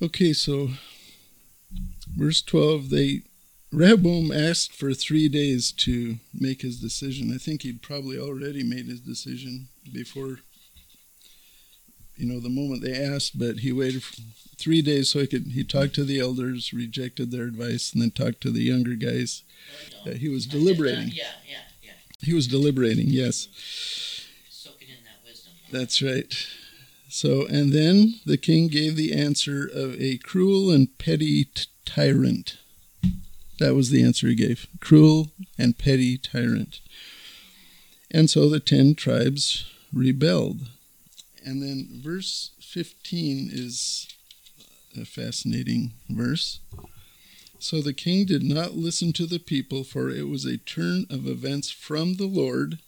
Okay, 0.02 0.34
so 0.34 0.70
verse 2.16 2.42
12, 2.42 2.90
they 2.90 3.22
Rehoboam 3.76 4.32
asked 4.32 4.74
for 4.74 4.94
three 4.94 5.28
days 5.28 5.72
to 5.74 6.18
make 6.34 6.62
his 6.62 6.80
decision. 6.80 7.34
I 7.34 7.38
think 7.38 7.62
he'd 7.64 7.82
probably 7.82 8.18
already 8.18 8.64
made 8.64 8.86
his 8.86 9.02
decision 9.02 9.68
before, 9.92 10.40
you 12.16 12.26
know, 12.26 12.40
the 12.40 12.50
moment 12.50 12.82
they 12.82 12.96
asked, 12.96 13.38
but 13.38 13.58
he 13.60 13.74
waited 13.74 14.04
for 14.04 14.22
three 14.58 14.82
days 14.82 15.10
so 15.10 15.20
he 15.20 15.28
could, 15.28 15.48
he 15.48 15.64
talked 15.66 15.94
to 15.96 16.06
the 16.06 16.20
elders, 16.22 16.72
rejected 16.72 17.32
their 17.32 17.44
advice, 17.44 17.92
and 17.92 18.02
then 18.02 18.12
talked 18.12 18.40
to 18.42 18.52
the 18.52 18.64
younger 18.64 18.96
guys. 18.96 19.44
Uh, 20.06 20.12
he 20.12 20.30
was 20.30 20.46
deliberating. 20.46 21.10
Yeah, 21.10 21.34
yeah, 21.46 21.58
yeah. 21.84 21.92
He 22.22 22.34
was 22.34 22.48
deliberating, 22.48 23.08
yes. 23.10 23.50
Soaking 24.50 24.88
in 24.88 25.04
that 25.04 25.20
wisdom. 25.26 25.54
That's 25.76 26.02
right. 26.02 26.34
So, 27.10 27.46
and 27.48 27.74
then 27.74 28.16
the 28.26 28.38
king 28.38 28.70
gave 28.70 28.96
the 28.96 29.14
answer 29.14 29.68
of 29.68 30.00
a 30.02 30.18
cruel 30.20 30.72
and 30.72 30.98
petty 30.98 31.44
t- 31.44 31.66
tyrant. 31.84 32.58
That 33.60 33.76
was 33.76 33.90
the 33.90 34.02
answer 34.02 34.28
he 34.28 34.36
gave 34.36 34.68
cruel 34.80 35.34
and 35.58 35.78
petty 35.78 36.18
tyrant. 36.18 36.80
And 38.10 38.30
so 38.30 38.48
the 38.48 38.62
ten 38.62 38.96
tribes 38.96 39.66
rebelled. 39.92 40.62
And 41.44 41.62
then 41.62 42.00
verse 42.02 42.52
15 42.62 43.50
is 43.52 44.08
a 44.98 45.04
fascinating 45.04 45.92
verse. 46.10 46.62
So 47.60 47.82
the 47.82 47.94
king 47.94 48.26
did 48.26 48.44
not 48.44 48.78
listen 48.78 49.12
to 49.12 49.26
the 49.26 49.40
people, 49.40 49.84
for 49.84 50.10
it 50.10 50.30
was 50.30 50.46
a 50.46 50.56
turn 50.56 51.06
of 51.10 51.28
events 51.28 51.70
from 51.70 52.14
the 52.14 52.28
Lord 52.28 52.80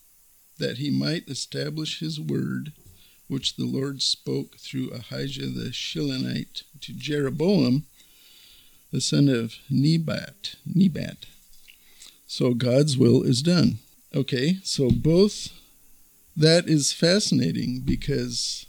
that 0.57 0.77
he 0.77 0.89
might 0.89 1.27
establish 1.27 1.99
his 1.99 2.19
word, 2.19 2.73
which 3.27 3.55
the 3.55 3.65
Lord 3.65 4.01
spoke 4.01 4.57
through 4.57 4.89
Ahijah 4.91 5.47
the 5.47 5.69
Shilonite 5.71 6.63
to 6.81 6.93
Jeroboam, 6.93 7.85
the 8.91 9.01
son 9.01 9.27
of 9.27 9.55
Nebat. 9.69 10.55
Nebat. 10.65 11.25
So 12.25 12.53
God's 12.53 12.97
will 12.97 13.23
is 13.23 13.41
done. 13.41 13.79
Okay, 14.15 14.57
so 14.63 14.89
both 14.89 15.49
that 16.35 16.67
is 16.67 16.93
fascinating 16.93 17.81
because 17.83 18.65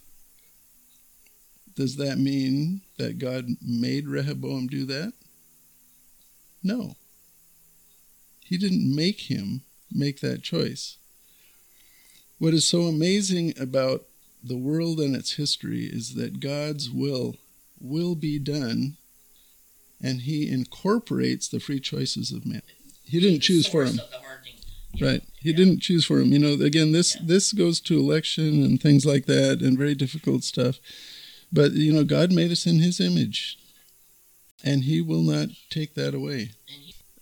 does 1.76 1.96
that 1.96 2.18
mean 2.18 2.80
that 2.98 3.18
God 3.18 3.46
made 3.62 4.08
Rehoboam 4.08 4.66
do 4.66 4.84
that? 4.86 5.12
No. 6.62 6.96
He 8.44 8.58
didn't 8.58 8.94
make 8.94 9.30
him 9.30 9.62
make 9.92 10.20
that 10.20 10.42
choice. 10.42 10.96
What 12.38 12.54
is 12.54 12.66
so 12.68 12.82
amazing 12.82 13.54
about 13.58 14.04
the 14.42 14.56
world 14.56 15.00
and 15.00 15.16
its 15.16 15.32
history 15.32 15.84
is 15.86 16.14
that 16.14 16.40
God's 16.40 16.90
will 16.90 17.36
will 17.80 18.14
be 18.14 18.38
done 18.38 18.96
and 20.00 20.22
he 20.22 20.48
incorporates 20.48 21.48
the 21.48 21.58
free 21.60 21.80
choices 21.80 22.30
of 22.32 22.46
man. 22.46 22.62
He 23.04 23.18
didn't 23.20 23.40
choose 23.40 23.66
for 23.66 23.82
him. 23.82 23.98
of 23.98 24.10
the 24.10 24.18
hard 24.18 24.42
thing. 24.44 24.54
Yeah. 24.94 25.06
Right. 25.06 25.22
He 25.40 25.50
Yeah. 25.50 25.56
didn't 25.56 25.80
choose 25.80 26.04
for 26.04 26.20
him. 26.20 26.32
You 26.32 26.38
know, 26.38 26.52
again, 26.54 26.92
this 26.92 27.14
Yeah. 27.16 27.22
this 27.26 27.52
goes 27.52 27.80
to 27.82 27.98
election 27.98 28.62
and 28.62 28.80
things 28.80 29.04
like 29.04 29.26
that 29.26 29.60
and 29.60 29.76
very 29.76 29.94
difficult 29.94 30.44
stuff. 30.44 30.78
But 31.52 31.72
you 31.72 31.92
know, 31.92 32.04
God 32.04 32.30
made 32.32 32.52
us 32.52 32.66
in 32.66 32.78
his 32.78 33.00
image. 33.00 33.58
And 34.64 34.84
he 34.84 35.00
will 35.00 35.22
not 35.22 35.50
take 35.70 35.94
that 35.94 36.14
away. 36.14 36.50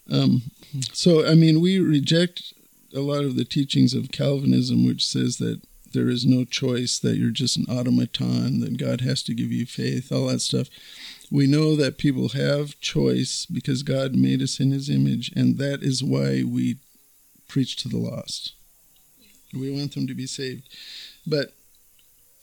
Um, 0.09 0.51
so, 0.95 1.27
I 1.27 1.35
mean, 1.35 1.61
we 1.61 1.79
reject 1.79 2.55
a 2.95 3.01
lot 3.01 3.25
of 3.25 3.37
the 3.37 3.45
teachings 3.45 3.95
of 3.95 4.13
Calvinism, 4.13 4.87
which 4.87 5.07
says 5.07 5.39
that 5.39 5.61
there 5.93 6.09
is 6.09 6.27
no 6.27 6.45
choice, 6.45 6.99
that 6.99 7.17
you're 7.17 7.31
just 7.31 7.57
an 7.57 7.67
automaton, 7.69 8.61
that 8.61 8.77
God 8.77 9.01
has 9.01 9.23
to 9.25 9.35
give 9.35 9.51
you 9.53 9.67
faith, 9.67 10.13
all 10.13 10.27
that 10.27 10.41
stuff. 10.41 10.69
We 11.31 11.47
know 11.47 11.75
that 11.77 11.99
people 11.99 12.31
have 12.31 12.79
choice 12.81 13.47
because 13.47 13.83
God 13.83 14.15
made 14.15 14.43
us 14.43 14.61
in 14.61 14.71
his 14.71 14.91
image, 14.91 15.33
and 15.35 15.59
that 15.59 15.83
is 15.83 16.05
why 16.05 16.43
we 16.45 16.77
preach 17.49 17.77
to 17.77 17.89
the 17.89 17.99
lost. 17.99 18.53
We 19.53 19.71
want 19.73 19.95
them 19.95 20.07
to 20.07 20.15
be 20.15 20.27
saved. 20.27 20.69
But 21.27 21.53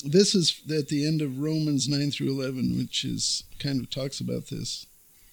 this 0.04 0.36
is 0.36 0.62
at 0.70 0.88
the 0.88 1.08
end 1.08 1.22
of 1.22 1.40
Romans 1.40 1.88
9 1.88 2.12
through 2.12 2.30
11, 2.30 2.78
which 2.78 3.06
is 3.06 3.44
kind 3.60 3.80
of 3.80 3.90
talks 3.90 4.20
about 4.20 4.48
this. 4.48 4.86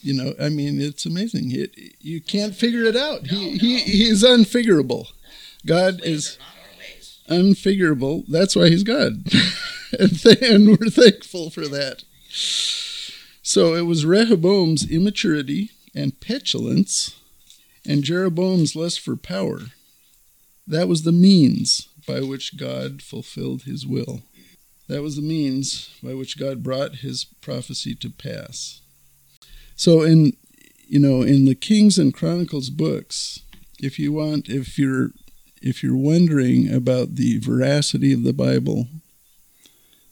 You 0.00 0.14
know, 0.14 0.34
I 0.40 0.48
mean, 0.48 0.80
it's 0.80 1.06
amazing. 1.06 1.50
It, 1.50 1.74
you 2.00 2.20
can't 2.20 2.54
figure 2.54 2.84
it 2.84 2.96
out. 2.96 3.26
He, 3.26 3.58
he, 3.58 3.78
he 3.78 4.04
is 4.04 4.22
unfigurable. 4.22 5.08
God 5.66 6.00
is 6.04 6.38
unfigurable. 7.28 8.24
That's 8.28 8.54
why 8.54 8.68
he's 8.68 8.84
God. 8.84 9.26
and, 9.98 10.24
and 10.42 10.68
we're 10.68 10.90
thankful 10.90 11.50
for 11.50 11.66
that. 11.68 12.04
So 13.42 13.74
it 13.74 13.86
was 13.86 14.04
Rehoboam's 14.04 14.88
immaturity 14.88 15.70
and 15.94 16.20
petulance 16.20 17.16
and 17.86 18.04
Jeroboam's 18.04 18.76
lust 18.76 19.00
for 19.00 19.16
power. 19.16 19.60
That 20.66 20.86
was 20.86 21.02
the 21.02 21.12
means 21.12 21.88
by 22.06 22.20
which 22.20 22.56
God 22.56 23.02
fulfilled 23.02 23.62
his 23.62 23.86
will. 23.86 24.22
That 24.88 25.02
was 25.02 25.16
the 25.16 25.22
means 25.22 25.90
by 26.02 26.14
which 26.14 26.38
God 26.38 26.62
brought 26.62 26.96
his 26.96 27.24
prophecy 27.40 27.94
to 27.96 28.10
pass. 28.10 28.80
So 29.78 30.02
in 30.02 30.32
you 30.88 30.98
know, 30.98 31.22
in 31.22 31.44
the 31.44 31.54
Kings 31.54 31.98
and 31.98 32.12
Chronicles 32.12 32.68
books, 32.68 33.40
if 33.78 33.98
you 33.98 34.12
want 34.12 34.48
if 34.48 34.76
you're 34.76 35.12
if 35.62 35.82
you're 35.82 35.96
wondering 35.96 36.72
about 36.72 37.14
the 37.14 37.38
veracity 37.38 38.12
of 38.12 38.24
the 38.24 38.32
Bible, 38.32 38.88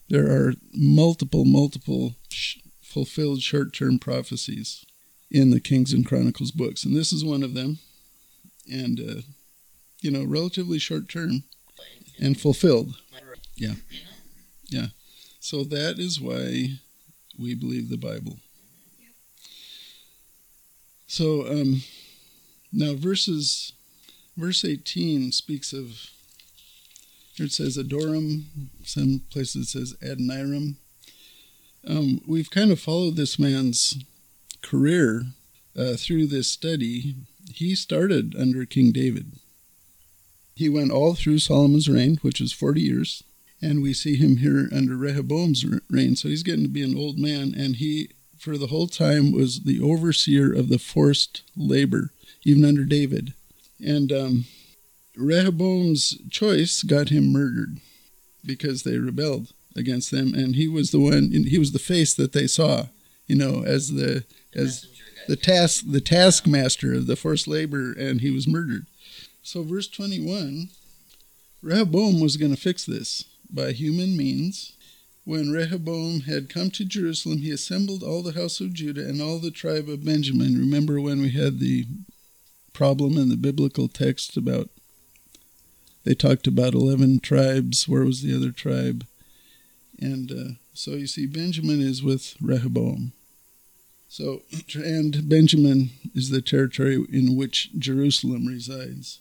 there 0.07 0.27
are 0.31 0.53
multiple 0.73 1.43
multiple 1.43 2.15
sh- 2.29 2.59
fulfilled 2.81 3.41
short-term 3.41 3.99
prophecies 3.99 4.85
in 5.29 5.49
the 5.49 5.59
Kings 5.59 5.91
and 5.91 6.05
Chronicles 6.07 6.51
books, 6.51 6.85
and 6.85 6.95
this 6.95 7.11
is 7.11 7.25
one 7.25 7.43
of 7.43 7.53
them. 7.53 7.79
And 8.71 8.99
uh, 8.99 9.21
you 10.01 10.11
know, 10.11 10.23
relatively 10.23 10.79
short 10.79 11.09
term 11.09 11.43
and 12.21 12.39
fulfilled. 12.39 12.95
Yeah. 13.57 13.75
Yeah. 14.69 14.87
So 15.41 15.65
that 15.65 15.99
is 15.99 16.21
why 16.21 16.79
we 17.37 17.53
believe 17.53 17.89
the 17.89 17.97
Bible. 17.97 18.37
So 21.07 21.47
um, 21.47 21.81
now 22.71 22.93
verses 22.93 23.73
verse 24.35 24.63
18 24.63 25.31
speaks 25.31 25.73
of 25.73 26.09
it 27.39 27.51
says 27.51 27.77
Adoram, 27.77 28.45
some 28.83 29.21
places 29.29 29.67
it 29.67 29.69
says 29.69 29.95
Adoniram. 30.01 30.75
Um, 31.87 32.21
we've 32.27 32.49
kind 32.49 32.71
of 32.71 32.79
followed 32.79 33.15
this 33.15 33.37
man's 33.37 34.03
career 34.61 35.23
uh, 35.77 35.93
through 35.93 36.27
this 36.27 36.47
study. 36.47 37.15
He 37.53 37.75
started 37.75 38.35
under 38.37 38.65
King 38.65 38.91
David. 38.91 39.33
He 40.55 40.67
went 40.67 40.91
all 40.91 41.13
through 41.13 41.39
Solomon's 41.39 41.87
reign, 41.87 42.17
which 42.23 42.41
was 42.41 42.51
40 42.51 42.81
years, 42.81 43.23
and 43.61 43.83
we 43.83 43.93
see 43.93 44.15
him 44.15 44.37
here 44.37 44.67
under 44.75 44.95
Rehoboam's 44.95 45.63
reign. 45.89 46.15
So 46.15 46.29
he's 46.29 46.43
getting 46.43 46.63
to 46.63 46.69
be 46.69 46.83
an 46.83 46.97
old 46.97 47.19
man, 47.19 47.53
and 47.55 47.75
he, 47.75 48.09
for 48.39 48.57
the 48.57 48.67
whole 48.67 48.87
time, 48.87 49.31
was 49.31 49.61
the 49.61 49.81
overseer 49.81 50.53
of 50.53 50.69
the 50.69 50.79
forced 50.79 51.43
labor, 51.55 52.11
even 52.43 52.65
under 52.65 52.85
David. 52.85 53.33
And 53.83 54.11
um, 54.11 54.45
Rehoboam's 55.15 56.17
choice 56.29 56.83
got 56.83 57.09
him 57.09 57.31
murdered 57.31 57.79
because 58.45 58.83
they 58.83 58.97
rebelled 58.97 59.51
against 59.75 60.11
them, 60.11 60.33
and 60.33 60.55
he 60.55 60.67
was 60.67 60.91
the 60.91 60.99
one. 60.99 61.31
He 61.31 61.59
was 61.59 61.71
the 61.71 61.79
face 61.79 62.13
that 62.15 62.33
they 62.33 62.47
saw, 62.47 62.87
you 63.27 63.35
know, 63.35 63.63
as 63.65 63.93
the 63.93 64.23
as 64.55 64.87
the 65.27 65.35
task 65.35 65.83
the 65.87 66.01
taskmaster 66.01 66.93
of 66.93 67.07
the 67.07 67.15
forced 67.15 67.47
labor, 67.47 67.91
and 67.91 68.21
he 68.21 68.31
was 68.31 68.47
murdered. 68.47 68.87
So, 69.43 69.63
verse 69.63 69.87
21 69.87 70.69
Rehoboam 71.61 72.19
was 72.19 72.37
going 72.37 72.53
to 72.53 72.61
fix 72.61 72.85
this 72.85 73.25
by 73.49 73.71
human 73.71 74.15
means. 74.15 74.73
When 75.27 75.51
Rehoboam 75.51 76.21
had 76.21 76.47
come 76.47 76.71
to 76.71 76.85
Jerusalem, 76.85 77.39
he 77.39 77.51
assembled 77.51 78.01
all 78.01 78.23
the 78.23 78.39
house 78.39 78.61
of 78.61 78.71
Judah 78.71 79.05
and 79.05 79.21
all 79.21 79.39
the 79.39 79.51
tribe 79.51 79.89
of 79.89 80.05
Benjamin. 80.05 80.57
Remember 80.57 81.01
when 81.01 81.19
we 81.19 81.31
had 81.31 81.59
the 81.59 81.85
problem 82.71 83.17
in 83.17 83.27
the 83.27 83.35
biblical 83.35 83.89
text 83.89 84.37
about 84.37 84.69
they 86.05 86.13
talked 86.13 86.47
about 86.47 86.73
11 86.73 87.19
tribes. 87.19 87.89
Where 87.89 88.05
was 88.05 88.21
the 88.21 88.33
other 88.33 88.51
tribe? 88.51 89.05
And 89.99 90.31
uh, 90.31 90.53
so 90.73 90.91
you 90.91 91.07
see, 91.07 91.25
Benjamin 91.25 91.81
is 91.81 92.01
with 92.01 92.37
Rehoboam. 92.39 93.11
So, 94.07 94.43
and 94.75 95.27
Benjamin 95.27 95.89
is 96.15 96.29
the 96.29 96.41
territory 96.41 97.05
in 97.11 97.35
which 97.35 97.71
Jerusalem 97.77 98.45
resides. 98.45 99.19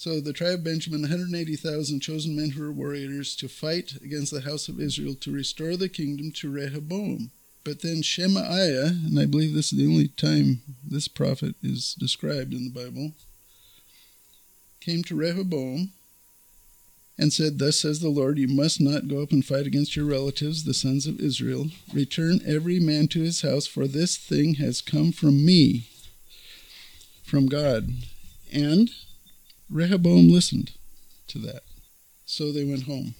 So 0.00 0.18
the 0.18 0.32
tribe 0.32 0.60
of 0.60 0.64
Benjamin, 0.64 1.02
180,000 1.02 2.00
chosen 2.00 2.34
men 2.34 2.52
who 2.52 2.62
were 2.62 2.72
warriors 2.72 3.36
to 3.36 3.48
fight 3.50 3.96
against 4.02 4.32
the 4.32 4.40
house 4.40 4.66
of 4.66 4.80
Israel 4.80 5.14
to 5.16 5.30
restore 5.30 5.76
the 5.76 5.90
kingdom 5.90 6.32
to 6.36 6.50
Rehoboam. 6.50 7.32
But 7.64 7.82
then 7.82 8.00
Shemaiah, 8.00 8.86
and 8.86 9.20
I 9.20 9.26
believe 9.26 9.52
this 9.52 9.74
is 9.74 9.78
the 9.78 9.84
only 9.84 10.08
time 10.08 10.62
this 10.82 11.06
prophet 11.06 11.54
is 11.62 11.94
described 11.98 12.54
in 12.54 12.64
the 12.64 12.70
Bible, 12.70 13.12
came 14.80 15.04
to 15.04 15.14
Rehoboam 15.14 15.92
and 17.18 17.30
said, 17.30 17.58
Thus 17.58 17.80
says 17.80 18.00
the 18.00 18.08
Lord, 18.08 18.38
you 18.38 18.48
must 18.48 18.80
not 18.80 19.06
go 19.06 19.22
up 19.22 19.32
and 19.32 19.44
fight 19.44 19.66
against 19.66 19.96
your 19.96 20.06
relatives, 20.06 20.64
the 20.64 20.72
sons 20.72 21.06
of 21.06 21.20
Israel. 21.20 21.66
Return 21.92 22.40
every 22.46 22.80
man 22.80 23.06
to 23.08 23.20
his 23.20 23.42
house, 23.42 23.66
for 23.66 23.86
this 23.86 24.16
thing 24.16 24.54
has 24.54 24.80
come 24.80 25.12
from 25.12 25.44
me, 25.44 25.90
from 27.22 27.48
God. 27.48 27.90
And 28.50 28.90
Rehoboam 29.70 30.28
listened 30.28 30.72
to 31.28 31.38
that. 31.38 31.62
So 32.24 32.50
they 32.50 32.64
went 32.64 32.84
home. 32.84 33.14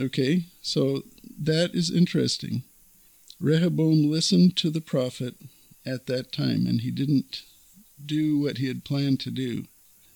Okay, 0.00 0.46
so 0.62 1.02
that 1.38 1.74
is 1.74 1.90
interesting. 1.90 2.62
Rehoboam 3.40 4.10
listened 4.10 4.56
to 4.56 4.70
the 4.70 4.80
prophet 4.80 5.34
at 5.84 6.06
that 6.06 6.32
time, 6.32 6.66
and 6.66 6.80
he 6.80 6.90
didn't 6.90 7.42
do 8.04 8.38
what 8.38 8.58
he 8.58 8.68
had 8.68 8.84
planned 8.84 9.20
to 9.20 9.30
do. 9.30 9.64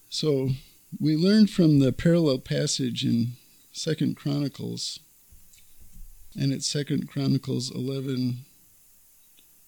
So 0.08 0.50
we 0.98 1.16
learn 1.16 1.46
from 1.46 1.78
the 1.78 1.92
parallel 1.92 2.38
passage 2.38 3.04
in 3.04 3.32
Second 3.72 4.16
Chronicles, 4.16 4.98
and 6.34 6.52
it's 6.52 6.66
Second 6.66 7.08
Chronicles 7.08 7.70
11, 7.74 8.38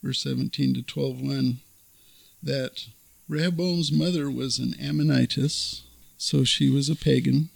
verse 0.03 0.23
17 0.23 0.75
to 0.75 0.83
12, 0.83 1.21
1, 1.21 1.61
that 2.43 2.87
Rehoboam's 3.31 3.93
mother 3.93 4.29
was 4.29 4.59
an 4.59 4.75
Ammonitess, 4.81 5.83
so 6.19 6.43
she 6.43 6.69
was 6.69 6.89
a 6.89 6.97
pagan, 6.97 7.49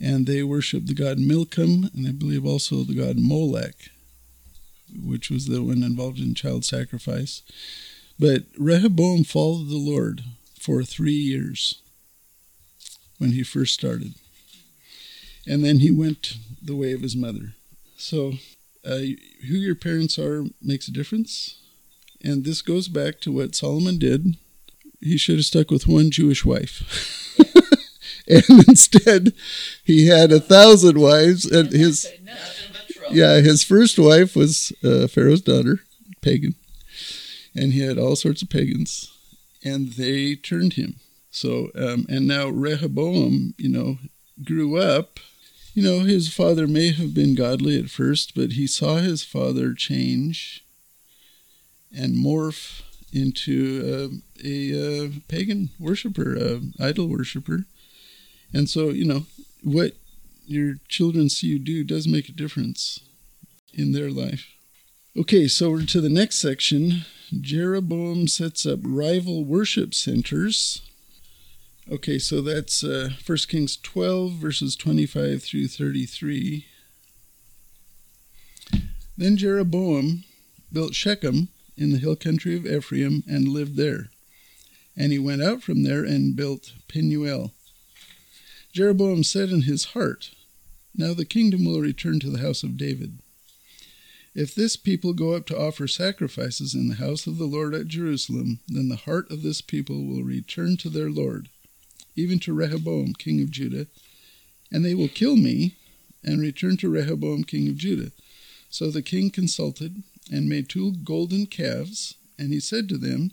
and 0.00 0.26
they 0.26 0.42
worshiped 0.42 0.86
the 0.86 0.94
god 0.94 1.18
Milcom, 1.18 1.90
and 1.92 2.08
I 2.08 2.12
believe 2.12 2.46
also 2.46 2.76
the 2.76 2.94
god 2.94 3.18
Molech, 3.18 3.90
which 4.90 5.30
was 5.30 5.48
the 5.48 5.62
one 5.62 5.82
involved 5.82 6.18
in 6.18 6.34
child 6.34 6.64
sacrifice. 6.64 7.42
But 8.18 8.44
Rehoboam 8.56 9.24
followed 9.24 9.68
the 9.68 9.76
Lord 9.76 10.22
for 10.58 10.82
three 10.82 11.12
years 11.12 11.82
when 13.18 13.32
he 13.32 13.42
first 13.42 13.74
started. 13.74 14.14
And 15.46 15.62
then 15.62 15.80
he 15.80 15.90
went 15.90 16.38
the 16.62 16.74
way 16.74 16.94
of 16.94 17.02
his 17.02 17.14
mother. 17.14 17.52
So, 17.98 18.32
uh, 18.82 18.96
who 19.46 19.56
your 19.56 19.74
parents 19.74 20.18
are 20.18 20.46
makes 20.62 20.88
a 20.88 20.92
difference. 20.92 21.61
And 22.24 22.44
this 22.44 22.62
goes 22.62 22.88
back 22.88 23.20
to 23.20 23.32
what 23.32 23.54
Solomon 23.54 23.98
did. 23.98 24.36
He 25.00 25.18
should 25.18 25.36
have 25.36 25.44
stuck 25.44 25.70
with 25.70 25.86
one 25.86 26.10
Jewish 26.10 26.44
wife. 26.44 27.36
and 28.28 28.68
instead, 28.68 29.32
he 29.82 30.06
had 30.06 30.30
a 30.30 30.40
thousand 30.40 30.98
wives. 30.98 31.44
And 31.44 31.72
his, 31.72 32.10
yeah, 33.10 33.40
his 33.40 33.64
first 33.64 33.98
wife 33.98 34.36
was 34.36 34.72
uh, 34.84 35.08
Pharaoh's 35.08 35.40
daughter, 35.40 35.80
pagan. 36.20 36.54
And 37.54 37.72
he 37.72 37.80
had 37.80 37.98
all 37.98 38.14
sorts 38.14 38.42
of 38.42 38.50
pagans. 38.50 39.12
And 39.64 39.92
they 39.94 40.36
turned 40.36 40.74
him. 40.74 40.96
So, 41.30 41.70
um, 41.74 42.06
and 42.08 42.28
now 42.28 42.48
Rehoboam, 42.48 43.54
you 43.58 43.68
know, 43.68 43.98
grew 44.44 44.76
up. 44.76 45.18
You 45.74 45.82
know, 45.82 46.00
his 46.00 46.32
father 46.32 46.68
may 46.68 46.92
have 46.92 47.14
been 47.14 47.34
godly 47.34 47.78
at 47.78 47.90
first, 47.90 48.34
but 48.34 48.52
he 48.52 48.66
saw 48.66 48.96
his 48.96 49.24
father 49.24 49.72
change 49.72 50.62
and 51.96 52.14
morph 52.14 52.82
into 53.12 53.82
uh, 53.84 54.16
a 54.44 55.04
uh, 55.04 55.08
pagan 55.28 55.70
worshiper, 55.78 56.36
uh, 56.36 56.60
idol 56.84 57.08
worshiper. 57.08 57.66
And 58.52 58.68
so, 58.68 58.90
you 58.90 59.04
know, 59.04 59.26
what 59.62 59.92
your 60.46 60.76
children 60.88 61.28
see 61.28 61.46
you 61.46 61.58
do 61.58 61.84
does 61.84 62.08
make 62.08 62.28
a 62.28 62.32
difference 62.32 63.00
in 63.72 63.92
their 63.92 64.10
life. 64.10 64.48
Okay, 65.16 65.46
so 65.46 65.70
we're 65.70 65.84
to 65.84 66.00
the 66.00 66.08
next 66.08 66.38
section 66.38 67.04
Jeroboam 67.40 68.28
sets 68.28 68.66
up 68.66 68.80
rival 68.82 69.44
worship 69.44 69.94
centers. 69.94 70.82
Okay, 71.90 72.18
so 72.18 72.40
that's 72.40 72.84
uh, 72.84 73.10
1 73.24 73.38
Kings 73.48 73.76
12, 73.76 74.32
verses 74.32 74.76
25 74.76 75.42
through 75.42 75.68
33. 75.68 76.66
Then 79.16 79.36
Jeroboam 79.36 80.24
built 80.72 80.94
Shechem 80.94 81.48
in 81.76 81.92
the 81.92 81.98
hill 81.98 82.16
country 82.16 82.56
of 82.56 82.66
Ephraim 82.66 83.24
and 83.26 83.48
lived 83.48 83.76
there. 83.76 84.10
And 84.96 85.12
he 85.12 85.18
went 85.18 85.42
out 85.42 85.62
from 85.62 85.82
there 85.82 86.04
and 86.04 86.36
built 86.36 86.72
Penuel. 86.88 87.52
Jeroboam 88.72 89.22
said 89.24 89.50
in 89.50 89.62
his 89.62 89.86
heart, 89.86 90.30
Now 90.94 91.14
the 91.14 91.24
kingdom 91.24 91.64
will 91.64 91.80
return 91.80 92.20
to 92.20 92.30
the 92.30 92.40
house 92.40 92.62
of 92.62 92.76
David. 92.76 93.18
If 94.34 94.54
this 94.54 94.76
people 94.76 95.12
go 95.12 95.34
up 95.34 95.46
to 95.46 95.58
offer 95.58 95.86
sacrifices 95.86 96.74
in 96.74 96.88
the 96.88 96.94
house 96.94 97.26
of 97.26 97.36
the 97.36 97.44
Lord 97.44 97.74
at 97.74 97.88
Jerusalem, 97.88 98.60
then 98.66 98.88
the 98.88 98.96
heart 98.96 99.30
of 99.30 99.42
this 99.42 99.60
people 99.60 100.06
will 100.06 100.22
return 100.22 100.78
to 100.78 100.88
their 100.88 101.10
Lord, 101.10 101.50
even 102.16 102.38
to 102.40 102.54
Rehoboam, 102.54 103.12
king 103.12 103.42
of 103.42 103.50
Judah, 103.50 103.88
and 104.70 104.84
they 104.84 104.94
will 104.94 105.08
kill 105.08 105.36
me 105.36 105.76
and 106.24 106.40
return 106.40 106.78
to 106.78 106.88
Rehoboam, 106.88 107.44
king 107.44 107.68
of 107.68 107.76
Judah. 107.76 108.10
So 108.70 108.90
the 108.90 109.02
king 109.02 109.28
consulted 109.30 110.02
and 110.32 110.48
made 110.48 110.68
two 110.68 110.92
golden 111.04 111.44
calves, 111.44 112.14
and 112.38 112.52
he 112.52 112.58
said 112.58 112.88
to 112.88 112.96
them, 112.96 113.32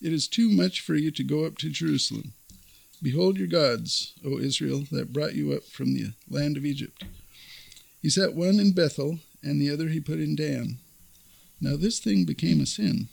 It 0.00 0.14
is 0.14 0.26
too 0.26 0.50
much 0.50 0.80
for 0.80 0.94
you 0.94 1.10
to 1.10 1.22
go 1.22 1.44
up 1.44 1.58
to 1.58 1.68
Jerusalem. 1.68 2.32
Behold 3.02 3.36
your 3.36 3.48
gods, 3.48 4.14
O 4.24 4.38
Israel, 4.38 4.84
that 4.90 5.12
brought 5.12 5.34
you 5.34 5.52
up 5.52 5.64
from 5.64 5.92
the 5.92 6.14
land 6.30 6.56
of 6.56 6.64
Egypt. 6.64 7.04
He 8.00 8.08
set 8.08 8.34
one 8.34 8.58
in 8.58 8.72
Bethel, 8.72 9.18
and 9.42 9.60
the 9.60 9.70
other 9.70 9.88
he 9.88 10.00
put 10.00 10.20
in 10.20 10.34
Dan. 10.34 10.78
Now 11.60 11.76
this 11.76 12.00
thing 12.00 12.24
became 12.24 12.60
a 12.60 12.66
sin, 12.66 13.08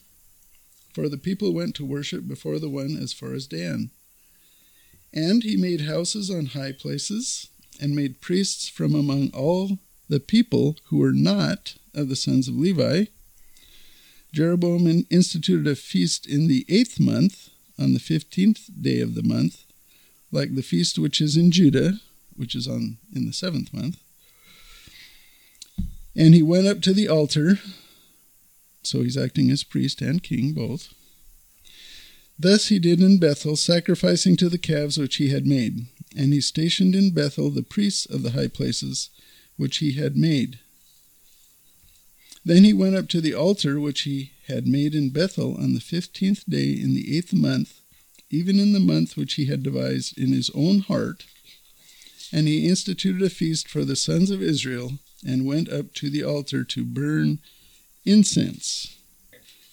for 0.94 1.10
the 1.10 1.18
people 1.18 1.54
went 1.54 1.76
to 1.76 1.86
worship 1.86 2.26
before 2.26 2.58
the 2.58 2.70
one 2.70 2.96
as 2.96 3.12
far 3.12 3.34
as 3.34 3.48
Dan. 3.48 3.90
And 5.14 5.44
he 5.44 5.58
made 5.58 5.82
houses 5.82 6.32
on 6.32 6.48
high 6.48 6.72
places, 6.72 7.50
and 7.82 7.96
made 7.96 8.22
priests 8.22 8.70
from 8.70 8.96
among 8.96 9.32
all 9.34 9.78
the 10.08 10.20
people 10.20 10.78
who 10.86 10.98
were 10.98 11.12
not 11.12 11.76
of 12.00 12.10
the 12.10 12.16
sons 12.16 12.48
of 12.48 12.56
Levi. 12.56 13.06
Jeroboam 14.32 15.06
instituted 15.10 15.68
a 15.68 15.76
feast 15.76 16.28
in 16.28 16.48
the 16.48 16.66
eighth 16.70 17.00
month, 17.00 17.50
on 17.78 17.94
the 17.94 18.00
fifteenth 18.00 18.70
day 18.82 19.02
of 19.02 19.16
the 19.16 19.24
month, 19.24 19.66
like 20.32 20.56
the 20.56 20.62
feast 20.62 21.00
which 21.00 21.22
is 21.22 21.36
in 21.38 21.52
Judah, 21.52 22.00
which 22.36 22.56
is 22.56 22.68
on 22.68 22.98
in 23.16 23.26
the 23.26 23.34
seventh 23.34 23.74
month. 23.74 23.98
And 26.16 26.34
he 26.34 26.44
went 26.44 26.68
up 26.68 26.82
to 26.82 26.94
the 26.94 27.08
altar, 27.08 27.60
so 28.84 29.02
he's 29.02 29.18
acting 29.18 29.50
as 29.50 29.64
priest 29.64 30.02
and 30.02 30.22
king 30.22 30.54
both. 30.54 30.94
Thus 32.38 32.68
he 32.68 32.80
did 32.80 33.02
in 33.02 33.20
Bethel, 33.20 33.56
sacrificing 33.56 34.38
to 34.38 34.48
the 34.48 34.58
calves 34.58 34.98
which 34.98 35.18
he 35.18 35.30
had 35.30 35.46
made. 35.46 35.88
And 36.18 36.34
he 36.34 36.42
stationed 36.42 36.96
in 36.96 37.14
Bethel 37.14 37.50
the 37.50 37.64
priests 37.64 38.06
of 38.06 38.24
the 38.24 38.32
high 38.32 38.48
places 38.48 39.10
which 39.58 39.78
he 39.78 39.94
had 39.94 40.16
made. 40.16 40.60
Then 42.46 42.64
he 42.64 42.74
went 42.74 42.96
up 42.96 43.08
to 43.10 43.22
the 43.22 43.34
altar 43.34 43.80
which 43.80 44.02
he 44.02 44.32
had 44.48 44.68
made 44.68 44.96
in 44.96 45.12
Bethel 45.12 45.56
on 45.56 45.74
the 45.74 45.80
fifteenth 45.80 46.44
day 46.50 46.72
in 46.72 46.96
the 46.96 47.18
eighth 47.18 47.34
month, 47.34 47.82
even 48.30 48.60
in 48.60 48.74
the 48.74 48.80
month 48.80 49.18
which 49.18 49.34
he 49.36 49.46
had 49.46 49.64
devised 49.64 50.18
in 50.18 50.32
his 50.34 50.50
own 50.56 50.80
heart. 50.80 51.26
And 52.32 52.48
he 52.48 52.68
instituted 52.68 53.22
a 53.22 53.30
feast 53.30 53.68
for 53.68 53.84
the 53.84 53.96
sons 53.96 54.32
of 54.32 54.42
Israel, 54.42 54.94
and 55.26 55.46
went 55.46 55.70
up 55.70 55.94
to 55.96 56.10
the 56.10 56.24
altar 56.24 56.64
to 56.64 56.86
burn 56.86 57.40
incense. 58.06 58.96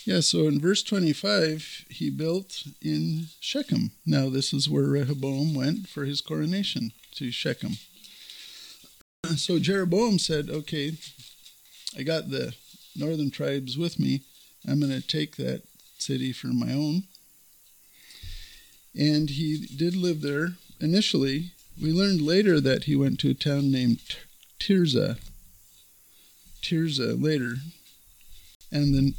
Yeah, 0.04 0.20
so 0.20 0.46
in 0.46 0.60
verse 0.60 0.82
25, 0.82 1.86
he 1.90 2.10
built 2.10 2.62
in 2.80 3.26
Shechem. 3.40 3.90
Now, 4.04 4.28
this 4.28 4.52
is 4.52 4.68
where 4.68 4.84
Rehoboam 4.84 5.52
went 5.52 5.88
for 5.88 6.04
his 6.04 6.20
coronation, 6.20 6.92
to 7.16 7.32
Shechem. 7.32 7.78
So 9.34 9.58
Jeroboam 9.58 10.20
said, 10.20 10.48
Okay, 10.48 10.92
I 11.96 12.02
got 12.02 12.30
the 12.30 12.54
northern 12.94 13.30
tribes 13.30 13.78
with 13.78 13.98
me. 13.98 14.22
I'm 14.68 14.80
going 14.80 14.92
to 14.92 15.06
take 15.06 15.36
that 15.36 15.62
city 15.98 16.32
for 16.32 16.48
my 16.48 16.72
own. 16.72 17.04
And 18.94 19.30
he 19.30 19.66
did 19.76 19.96
live 19.96 20.20
there 20.20 20.54
initially. 20.80 21.52
We 21.80 21.92
learned 21.92 22.20
later 22.20 22.60
that 22.60 22.84
he 22.84 22.96
went 22.96 23.18
to 23.20 23.30
a 23.30 23.34
town 23.34 23.70
named 23.70 24.00
Tirzah. 24.58 25.18
Tirzah 26.62 27.22
later. 27.22 27.56
And 28.70 28.94
the 28.94 29.14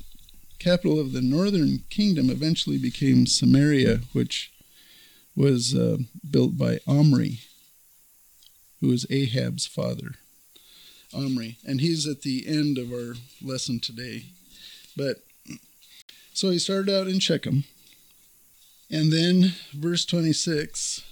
capital 0.60 1.00
of 1.00 1.14
the 1.14 1.22
northern 1.22 1.84
kingdom 1.90 2.30
eventually 2.30 2.78
became 2.78 3.26
Samaria, 3.26 4.02
which 4.14 4.52
was 5.36 5.76
uh, 5.76 5.98
built 6.30 6.58
by 6.58 6.80
Omri, 6.88 7.40
who 8.82 8.88
was 8.90 9.06
Ahab's 9.10 9.66
father. 9.66 10.16
Omri. 11.18 11.58
And 11.66 11.82
he's 11.82 12.08
at 12.08 12.22
the 12.22 12.46
end 12.48 12.78
of 12.78 12.92
our 12.92 13.16
lesson 13.42 13.80
today. 13.80 14.26
But 14.96 15.18
so 16.34 16.50
he 16.52 16.60
started 16.60 16.94
out 16.94 17.08
in 17.08 17.20
Shechem. 17.20 17.64
And 18.90 19.12
then, 19.12 19.54
verse 19.74 20.06
26 20.06 21.04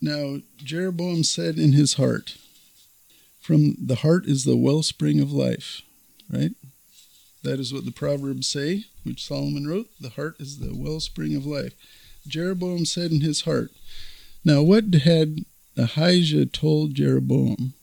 Now 0.00 0.40
Jeroboam 0.58 1.24
said 1.24 1.58
in 1.58 1.72
his 1.72 1.94
heart, 1.94 2.36
From 3.40 3.76
the 3.80 3.96
heart 3.96 4.26
is 4.26 4.44
the 4.44 4.56
wellspring 4.56 5.20
of 5.20 5.32
life, 5.32 5.82
right? 6.30 6.52
That 7.42 7.58
is 7.58 7.72
what 7.72 7.84
the 7.84 7.92
Proverbs 7.92 8.46
say, 8.46 8.84
which 9.02 9.26
Solomon 9.26 9.66
wrote. 9.66 9.88
The 10.00 10.10
heart 10.10 10.36
is 10.38 10.58
the 10.58 10.74
wellspring 10.76 11.34
of 11.34 11.44
life. 11.44 11.74
Jeroboam 12.26 12.84
said 12.84 13.10
in 13.10 13.20
his 13.20 13.40
heart. 13.40 13.72
Now, 14.44 14.62
what 14.62 14.94
had 14.94 15.44
Ahijah 15.76 16.46
told 16.46 16.94
Jeroboam 16.94 17.74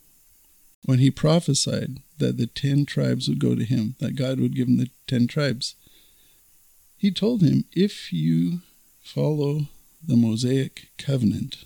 when 0.85 0.99
he 0.99 1.11
prophesied 1.11 2.01
that 2.17 2.37
the 2.37 2.47
ten 2.47 2.85
tribes 2.85 3.27
would 3.27 3.39
go 3.39 3.55
to 3.55 3.63
him, 3.63 3.95
that 3.99 4.15
God 4.15 4.39
would 4.39 4.55
give 4.55 4.67
him 4.67 4.77
the 4.77 4.89
ten 5.07 5.27
tribes? 5.27 5.75
He 6.97 7.11
told 7.11 7.41
him, 7.41 7.65
If 7.73 8.11
you 8.11 8.59
follow 9.01 9.67
the 10.05 10.17
Mosaic 10.17 10.89
covenant, 10.97 11.63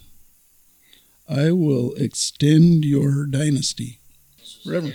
I 1.27 1.51
will 1.51 1.93
extend 1.95 2.85
your 2.85 3.25
dynasty. 3.25 3.99
Forever. 4.63 4.93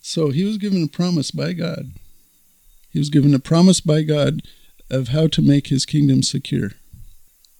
So 0.00 0.30
he 0.30 0.44
was 0.44 0.58
given 0.58 0.82
a 0.82 0.88
promise 0.88 1.30
by 1.30 1.52
God. 1.52 1.92
He 2.90 2.98
was 2.98 3.10
given 3.10 3.34
a 3.34 3.38
promise 3.38 3.80
by 3.80 4.02
God 4.02 4.42
of 4.90 5.08
how 5.08 5.26
to 5.28 5.42
make 5.42 5.68
his 5.68 5.86
kingdom 5.86 6.22
secure. 6.22 6.72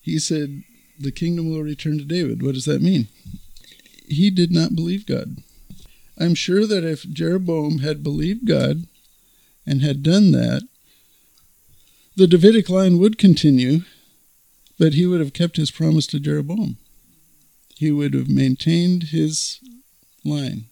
He 0.00 0.18
said, 0.18 0.62
The 0.98 1.12
kingdom 1.12 1.50
will 1.50 1.62
return 1.62 1.98
to 1.98 2.04
David. 2.04 2.42
What 2.42 2.54
does 2.54 2.64
that 2.64 2.82
mean? 2.82 3.08
He 4.08 4.30
did 4.30 4.50
not 4.50 4.74
believe 4.74 5.06
God. 5.06 5.36
I'm 6.20 6.34
sure 6.34 6.66
that 6.66 6.84
if 6.84 7.08
Jeroboam 7.08 7.78
had 7.78 8.02
believed 8.02 8.46
God 8.46 8.86
and 9.66 9.80
had 9.80 10.02
done 10.02 10.32
that, 10.32 10.68
the 12.14 12.26
Davidic 12.26 12.68
line 12.68 12.98
would 12.98 13.16
continue, 13.16 13.80
but 14.78 14.92
he 14.92 15.06
would 15.06 15.20
have 15.20 15.32
kept 15.32 15.56
his 15.56 15.70
promise 15.70 16.06
to 16.08 16.20
Jeroboam. 16.20 16.76
He 17.74 17.90
would 17.90 18.12
have 18.12 18.28
maintained 18.28 19.04
his 19.04 19.60
line. 20.22 20.66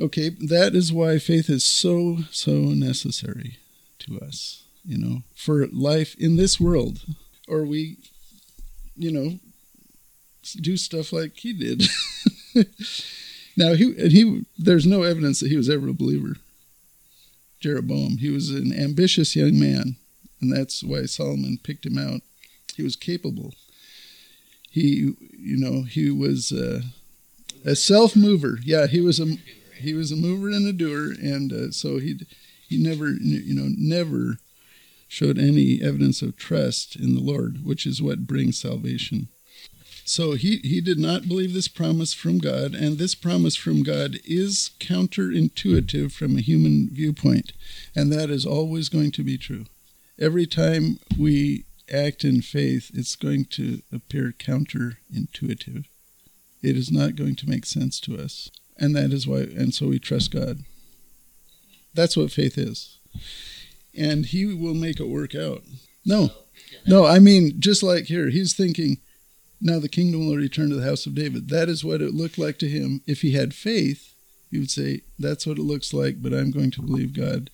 Okay, 0.00 0.30
that 0.30 0.74
is 0.74 0.90
why 0.90 1.18
faith 1.18 1.50
is 1.50 1.62
so, 1.62 2.20
so 2.30 2.52
necessary 2.52 3.58
to 3.98 4.18
us, 4.18 4.64
you 4.82 4.96
know, 4.96 5.22
for 5.36 5.66
life 5.66 6.16
in 6.18 6.36
this 6.36 6.58
world. 6.58 7.04
Or 7.46 7.64
we, 7.64 7.98
you 8.96 9.12
know, 9.12 9.38
do 10.62 10.78
stuff 10.78 11.12
like 11.12 11.36
he 11.36 11.52
did. 11.52 11.82
now, 13.56 13.74
he, 13.74 13.92
he, 13.94 14.44
there's 14.58 14.86
no 14.86 15.02
evidence 15.02 15.40
that 15.40 15.50
he 15.50 15.56
was 15.56 15.70
ever 15.70 15.88
a 15.88 15.94
believer. 15.94 16.36
Jeroboam, 17.60 18.18
he 18.18 18.30
was 18.30 18.50
an 18.50 18.72
ambitious 18.72 19.34
young 19.34 19.58
man, 19.58 19.96
and 20.40 20.52
that's 20.54 20.82
why 20.82 21.04
Solomon 21.06 21.58
picked 21.62 21.86
him 21.86 21.96
out. 21.96 22.20
He 22.76 22.82
was 22.82 22.96
capable. 22.96 23.54
He, 24.70 25.14
you 25.38 25.56
know, 25.56 25.82
he 25.82 26.10
was 26.10 26.52
uh, 26.52 26.82
a 27.64 27.76
self 27.76 28.16
mover. 28.16 28.58
Yeah, 28.62 28.86
he 28.86 29.00
was 29.00 29.20
a 29.20 29.36
he 29.76 29.94
was 29.94 30.12
a 30.12 30.16
mover 30.16 30.48
and 30.48 30.66
a 30.66 30.72
doer, 30.72 31.12
and 31.12 31.52
uh, 31.52 31.70
so 31.70 31.98
he 31.98 32.20
he 32.68 32.82
never 32.82 33.10
you 33.10 33.54
know 33.54 33.68
never 33.78 34.38
showed 35.08 35.38
any 35.38 35.80
evidence 35.80 36.22
of 36.22 36.36
trust 36.36 36.96
in 36.96 37.14
the 37.14 37.20
Lord, 37.20 37.64
which 37.64 37.86
is 37.86 38.02
what 38.02 38.26
brings 38.26 38.58
salvation. 38.58 39.28
So 40.06 40.32
he, 40.32 40.58
he 40.58 40.80
did 40.82 40.98
not 40.98 41.26
believe 41.28 41.54
this 41.54 41.68
promise 41.68 42.12
from 42.12 42.38
God, 42.38 42.74
and 42.74 42.98
this 42.98 43.14
promise 43.14 43.56
from 43.56 43.82
God 43.82 44.16
is 44.24 44.70
counterintuitive 44.78 46.12
from 46.12 46.36
a 46.36 46.42
human 46.42 46.90
viewpoint, 46.92 47.52
and 47.96 48.12
that 48.12 48.28
is 48.28 48.44
always 48.44 48.88
going 48.90 49.12
to 49.12 49.22
be 49.22 49.38
true. 49.38 49.64
Every 50.18 50.46
time 50.46 50.98
we 51.18 51.64
act 51.92 52.22
in 52.22 52.42
faith, 52.42 52.90
it's 52.94 53.16
going 53.16 53.46
to 53.46 53.80
appear 53.92 54.32
counterintuitive. 54.38 55.86
It 56.62 56.76
is 56.76 56.90
not 56.92 57.16
going 57.16 57.36
to 57.36 57.48
make 57.48 57.64
sense 57.66 57.98
to 58.00 58.18
us. 58.18 58.50
And 58.76 58.94
that 58.96 59.12
is 59.12 59.26
why, 59.26 59.40
and 59.40 59.72
so 59.72 59.86
we 59.88 59.98
trust 59.98 60.30
God. 60.32 60.64
That's 61.94 62.16
what 62.16 62.30
faith 62.32 62.58
is. 62.58 62.98
and 63.96 64.26
he 64.26 64.44
will 64.46 64.74
make 64.74 65.00
it 65.00 65.08
work 65.08 65.34
out. 65.34 65.62
No, 66.04 66.30
no, 66.86 67.06
I 67.06 67.18
mean, 67.18 67.54
just 67.58 67.82
like 67.82 68.04
here, 68.06 68.28
he's 68.30 68.54
thinking, 68.54 68.98
now 69.64 69.78
the 69.80 69.88
kingdom 69.88 70.26
will 70.28 70.36
return 70.36 70.68
to 70.68 70.76
the 70.76 70.84
house 70.86 71.06
of 71.06 71.14
David. 71.14 71.48
That 71.48 71.68
is 71.68 71.84
what 71.84 72.02
it 72.02 72.14
looked 72.14 72.38
like 72.38 72.58
to 72.58 72.68
him. 72.68 73.00
If 73.06 73.22
he 73.22 73.32
had 73.32 73.54
faith, 73.54 74.14
he 74.50 74.58
would 74.58 74.70
say, 74.70 75.00
that's 75.18 75.46
what 75.46 75.58
it 75.58 75.62
looks 75.62 75.92
like, 75.92 76.22
but 76.22 76.32
I'm 76.34 76.50
going 76.52 76.70
to 76.72 76.82
believe 76.82 77.14
God, 77.14 77.50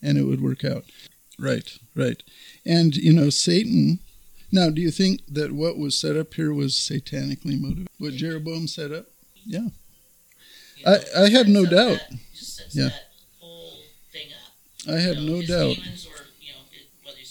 and 0.00 0.16
it 0.16 0.22
would 0.22 0.40
work 0.40 0.64
out. 0.64 0.84
Right, 1.38 1.76
right. 1.96 2.22
And, 2.64 2.94
you 2.96 3.12
know, 3.12 3.28
Satan. 3.30 3.98
Now, 4.52 4.70
do 4.70 4.80
you 4.80 4.90
think 4.90 5.22
that 5.28 5.52
what 5.52 5.76
was 5.78 5.96
set 5.98 6.16
up 6.16 6.34
here 6.34 6.52
was 6.52 6.74
satanically 6.74 7.60
motivated? 7.60 7.88
What 7.98 8.14
Jeroboam 8.14 8.66
set 8.68 8.92
up? 8.92 9.06
Yeah. 9.44 9.68
you 10.76 10.84
I- 10.86 11.24
I 11.24 11.28
have 11.30 11.48
no 11.48 11.64
doubt. 11.66 12.00
that- 12.10 12.18
just 12.34 12.56
sets 12.56 12.74
Yeah. 12.76 12.88
that 12.88 13.10
whole 13.38 13.82
thing 14.12 14.28
up. 14.32 14.92
I 14.94 14.98
have 15.00 15.16
You 15.16 15.28
know, 15.30 15.36
no 15.40 15.42
doubt. 15.46 15.78
or, 15.78 15.82
you 16.40 16.52
know, 16.52 16.64
it- 16.72 17.28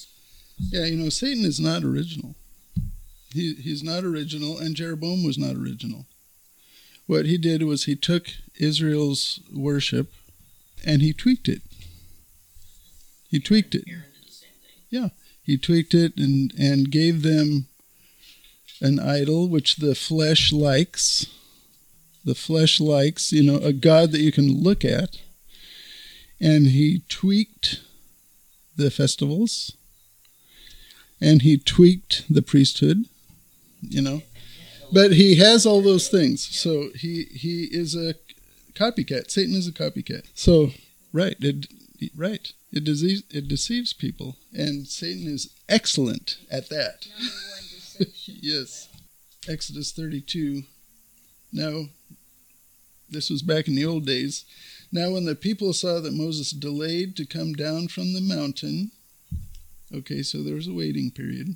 Yeah, 0.72 0.86
you 0.86 0.98
know, 0.98 1.10
Satan 1.10 1.46
is 1.46 1.60
not 1.60 1.84
original. 1.84 2.36
He 3.34 3.54
he's 3.56 3.84
not 3.84 4.04
original, 4.04 4.58
and 4.58 4.76
Jeroboam 4.76 5.24
was 5.24 5.38
not 5.38 5.56
original. 5.56 6.06
What 7.06 7.26
he 7.26 7.38
did 7.38 7.64
was 7.64 7.86
he 7.86 7.96
took 7.96 8.28
Israel's 8.60 9.40
worship 9.54 10.14
and 10.86 11.02
he 11.02 11.12
tweaked 11.12 11.50
it. 11.50 11.62
He 13.30 13.40
tweaked 13.40 13.74
it. 13.76 13.84
Aaron 13.88 14.04
did 14.14 14.30
the 14.30 14.32
same 14.32 14.50
thing. 14.92 15.12
He 15.44 15.58
tweaked 15.58 15.96
it 15.96 16.16
and, 16.18 16.54
and 16.60 16.92
gave 16.92 17.24
them 17.24 17.66
an 18.82 19.00
idol 19.00 19.48
which 19.48 19.78
the 19.78 19.96
flesh 19.96 20.52
likes. 20.54 21.26
The 22.24 22.36
flesh 22.36 22.80
likes, 22.80 23.32
you 23.32 23.42
know, 23.42 23.58
a 23.58 23.74
God 23.74 24.12
that 24.12 24.22
you 24.22 24.32
can 24.32 24.62
look 24.62 24.86
at. 24.86 25.18
And 26.40 26.68
he 26.68 27.02
tweaked 27.10 27.82
the 28.76 28.92
festivals. 28.92 29.74
And 31.20 31.42
he 31.42 31.58
tweaked 31.58 32.32
the 32.32 32.44
priesthood, 32.44 33.06
you 33.82 34.02
know. 34.02 34.22
But 34.92 35.14
he 35.14 35.36
has 35.36 35.66
all 35.66 35.82
those 35.82 36.08
things. 36.08 36.44
So 36.44 36.90
he 36.96 37.26
he 37.32 37.68
is 37.72 37.96
a 37.96 38.16
copycat. 38.74 39.30
Satan 39.30 39.56
is 39.56 39.68
a 39.68 39.72
copycat. 39.72 40.26
So 40.34 40.72
right, 41.14 41.36
it, 41.40 41.68
right. 42.16 42.52
It 42.72 42.84
deceives, 42.84 43.24
it 43.32 43.48
deceives 43.48 43.94
people, 43.94 44.36
and 44.54 44.88
Satan 44.88 45.28
is 45.28 45.50
excellent 45.68 46.38
at 46.52 46.70
that. 46.70 47.08
Yes. 48.26 48.88
Exodus 49.48 49.92
32. 49.92 50.64
Now, 51.52 51.86
this 53.10 53.30
was 53.30 53.42
back 53.42 53.68
in 53.68 53.76
the 53.76 53.86
old 53.86 54.06
days. 54.06 54.46
Now, 54.92 55.12
when 55.12 55.26
the 55.26 55.36
people 55.36 55.74
saw 55.74 56.00
that 56.00 56.14
Moses 56.14 56.52
delayed 56.52 57.16
to 57.18 57.26
come 57.26 57.54
down 57.54 57.88
from 57.88 58.14
the 58.14 58.22
mountain, 58.22 58.92
okay, 59.94 60.24
so 60.24 60.44
there 60.44 60.56
was 60.56 60.68
a 60.68 60.74
waiting 60.74 61.12
period. 61.12 61.56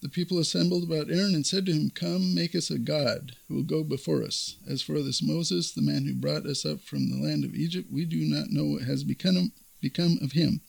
The 0.00 0.08
people 0.08 0.38
assembled 0.38 0.84
about 0.84 1.10
Aaron 1.10 1.34
and 1.34 1.44
said 1.44 1.66
to 1.66 1.72
him, 1.72 1.90
Come, 1.90 2.32
make 2.32 2.54
us 2.54 2.70
a 2.70 2.78
god 2.78 3.32
who 3.48 3.56
will 3.56 3.64
go 3.64 3.82
before 3.82 4.22
us. 4.22 4.56
As 4.66 4.80
for 4.80 5.02
this 5.02 5.20
Moses, 5.20 5.72
the 5.72 5.82
man 5.82 6.06
who 6.06 6.14
brought 6.14 6.46
us 6.46 6.64
up 6.64 6.82
from 6.82 7.10
the 7.10 7.16
land 7.16 7.44
of 7.44 7.54
Egypt, 7.54 7.88
we 7.92 8.04
do 8.04 8.20
not 8.20 8.50
know 8.50 8.64
what 8.64 8.82
has 8.82 9.02
become, 9.02 9.52
become 9.80 10.18
of 10.22 10.32
him. 10.32 10.60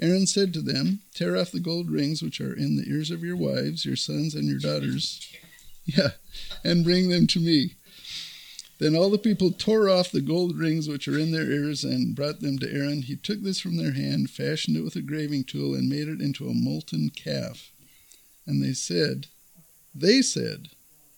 Aaron 0.00 0.28
said 0.28 0.52
to 0.54 0.60
them, 0.60 1.00
Tear 1.14 1.36
off 1.36 1.50
the 1.50 1.58
gold 1.58 1.90
rings 1.90 2.22
which 2.22 2.40
are 2.40 2.54
in 2.54 2.76
the 2.76 2.88
ears 2.88 3.10
of 3.10 3.24
your 3.24 3.36
wives, 3.36 3.84
your 3.84 3.96
sons, 3.96 4.34
and 4.34 4.48
your 4.48 4.58
daughters. 4.58 5.20
Yeah, 5.86 6.12
and 6.64 6.82
bring 6.82 7.10
them 7.10 7.26
to 7.26 7.38
me. 7.38 7.74
Then 8.78 8.96
all 8.96 9.10
the 9.10 9.18
people 9.18 9.52
tore 9.52 9.90
off 9.90 10.10
the 10.10 10.22
gold 10.22 10.56
rings 10.56 10.88
which 10.88 11.06
are 11.06 11.18
in 11.18 11.30
their 11.30 11.50
ears 11.50 11.84
and 11.84 12.16
brought 12.16 12.40
them 12.40 12.58
to 12.60 12.72
Aaron. 12.72 13.02
He 13.02 13.16
took 13.16 13.42
this 13.42 13.60
from 13.60 13.76
their 13.76 13.92
hand, 13.92 14.30
fashioned 14.30 14.78
it 14.78 14.80
with 14.80 14.96
a 14.96 15.02
graving 15.02 15.44
tool, 15.44 15.74
and 15.74 15.86
made 15.86 16.08
it 16.08 16.22
into 16.22 16.48
a 16.48 16.54
molten 16.54 17.10
calf. 17.10 17.70
And 18.46 18.62
they 18.62 18.72
said, 18.72 19.26
They 19.94 20.22
said, 20.22 20.68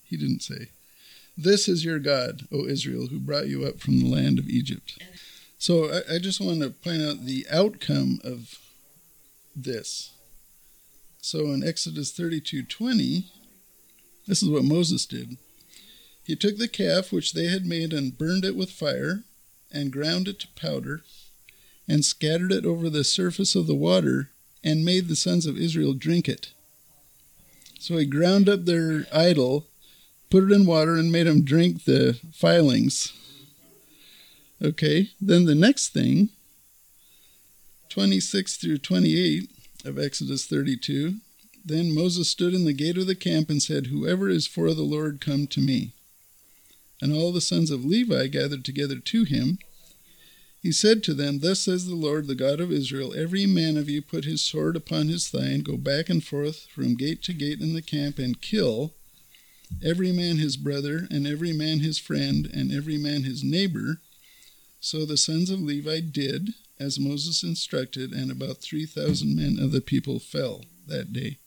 he 0.05 0.17
didn't 0.17 0.43
say, 0.43 0.69
This 1.37 1.69
is 1.69 1.85
your 1.85 1.99
God, 1.99 2.47
O 2.53 2.67
Israel, 2.67 3.09
who 3.09 3.19
brought 3.19 3.49
you 3.49 3.65
up 3.65 3.81
from 3.81 3.99
the 3.99 4.09
land 4.09 4.39
of 4.39 4.49
Egypt. 4.49 4.99
So 5.59 5.91
I, 5.91 6.17
I 6.17 6.19
just 6.19 6.41
want 6.41 6.61
to 6.61 6.71
point 6.71 7.03
out 7.03 7.25
the 7.25 7.47
outcome 7.51 8.21
of 8.23 8.59
this. 9.55 10.13
So 11.21 11.53
in 11.53 11.67
Exodus 11.67 12.13
32:20, 12.13 13.25
this 14.27 14.43
is 14.43 14.49
what 14.49 14.65
Moses 14.65 15.07
did. 15.07 15.39
He 16.23 16.37
took 16.37 16.59
the 16.59 16.69
calf 16.69 17.13
which 17.13 17.33
they 17.33 17.47
had 17.47 17.67
made 17.67 17.93
and 17.93 18.17
burned 18.17 18.45
it 18.45 18.57
with 18.57 18.71
fire 18.71 19.25
and 19.73 19.93
ground 19.93 20.29
it 20.29 20.39
to 20.41 20.49
powder 20.57 21.03
and 21.89 22.05
scattered 22.05 22.53
it 22.53 22.65
over 22.65 22.91
the 22.91 23.05
surface 23.05 23.55
of 23.55 23.67
the 23.67 23.75
water 23.75 24.31
and 24.63 24.85
made 24.85 25.09
the 25.09 25.17
sons 25.17 25.47
of 25.47 25.59
Israel 25.59 25.95
drink 25.95 26.29
it. 26.29 26.53
So 27.87 27.97
he 27.99 28.05
ground 28.05 28.49
up 28.49 28.65
their 28.65 29.07
idol, 29.13 29.69
put 30.29 30.43
it 30.43 30.51
in 30.51 30.67
water 30.67 30.97
and 30.97 31.13
made 31.13 31.29
them 31.29 31.45
drink 31.45 31.85
the 31.85 32.19
filings. 32.33 33.13
Okay, 34.61 35.11
then 35.21 35.45
the 35.45 35.55
next 35.55 35.91
thing 35.91 36.31
26 37.91 38.57
through 38.57 38.79
28 38.79 39.49
of 39.85 40.01
Exodus 40.01 40.47
32. 40.47 41.19
Then 41.65 41.95
Moses 41.95 42.29
stood 42.29 42.55
in 42.55 42.65
the 42.65 42.73
gate 42.73 42.99
of 42.99 43.07
the 43.07 43.15
camp 43.15 43.51
and 43.51 43.63
said, 43.63 43.87
Whoever 43.87 44.29
is 44.29 44.49
for 44.49 44.75
the 44.75 44.83
Lord, 44.83 45.21
come 45.21 45.47
to 45.47 45.61
me. 45.61 45.93
And 47.01 47.13
all 47.13 47.31
the 47.31 47.41
sons 47.41 47.71
of 47.71 47.85
Levi 47.85 48.27
gathered 48.27 48.65
together 48.65 48.99
to 48.99 49.23
him. 49.23 49.61
He 50.63 50.73
said 50.73 51.03
to 51.05 51.15
them, 51.15 51.41
Thus 51.41 51.61
says 51.61 51.87
the 51.87 51.95
Lord, 51.95 52.27
the 52.27 52.35
God 52.35 52.61
of 52.61 52.73
Israel, 52.73 53.15
Every 53.15 53.47
man 53.47 53.77
of 53.77 53.89
you 53.89 54.03
put 54.03 54.25
his 54.25 54.43
sword 54.43 54.75
upon 54.75 55.09
his 55.09 55.29
thigh, 55.29 55.47
and 55.47 55.65
go 55.65 55.77
back 55.77 56.09
and 56.09 56.25
forth 56.25 56.67
from 56.75 56.97
gate 56.97 57.23
to 57.25 57.33
gate 57.33 57.61
in 57.61 57.75
the 57.75 57.83
camp, 57.83 58.19
and 58.19 58.41
kill 58.41 58.95
every 59.85 60.13
man 60.13 60.39
his 60.39 60.57
brother, 60.57 61.07
and 61.11 61.27
every 61.27 61.53
man 61.53 61.81
his 61.81 61.99
friend, 61.99 62.51
and 62.53 62.73
every 62.73 62.97
man 62.97 63.23
his 63.23 63.45
neighbor. 63.45 64.01
So 64.81 65.05
the 65.05 65.17
sons 65.17 65.51
of 65.51 65.61
Levi 65.61 66.01
did 66.01 66.55
as 66.79 66.99
Moses 66.99 67.43
instructed, 67.43 68.13
and 68.13 68.31
about 68.31 68.59
3,000 68.59 69.35
men 69.35 69.59
of 69.61 69.73
the 69.73 69.81
people 69.81 70.19
fell 70.19 70.65
that 70.87 71.13
day. 71.13 71.39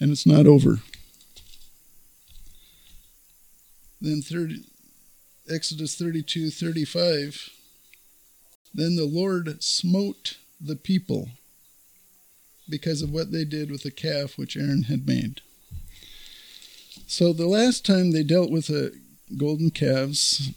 And 0.00 0.10
it's 0.10 0.26
not 0.26 0.46
over. 0.46 0.80
Then 4.00 4.22
30, 4.22 4.64
Exodus 5.50 5.94
32 5.96 6.50
35. 6.50 7.50
Then 8.74 8.96
the 8.96 9.06
Lord 9.06 9.62
smote 9.62 10.36
the 10.60 10.76
people 10.76 11.30
because 12.68 13.02
of 13.02 13.12
what 13.12 13.32
they 13.32 13.44
did 13.44 13.70
with 13.70 13.82
the 13.82 13.90
calf 13.90 14.36
which 14.36 14.56
Aaron 14.56 14.84
had 14.84 15.06
made. 15.06 15.40
So 17.06 17.32
the 17.32 17.46
last 17.46 17.86
time 17.86 18.10
they 18.10 18.22
dealt 18.22 18.50
with 18.50 18.66
the 18.66 18.98
golden 19.36 19.70
calves, 19.70 20.50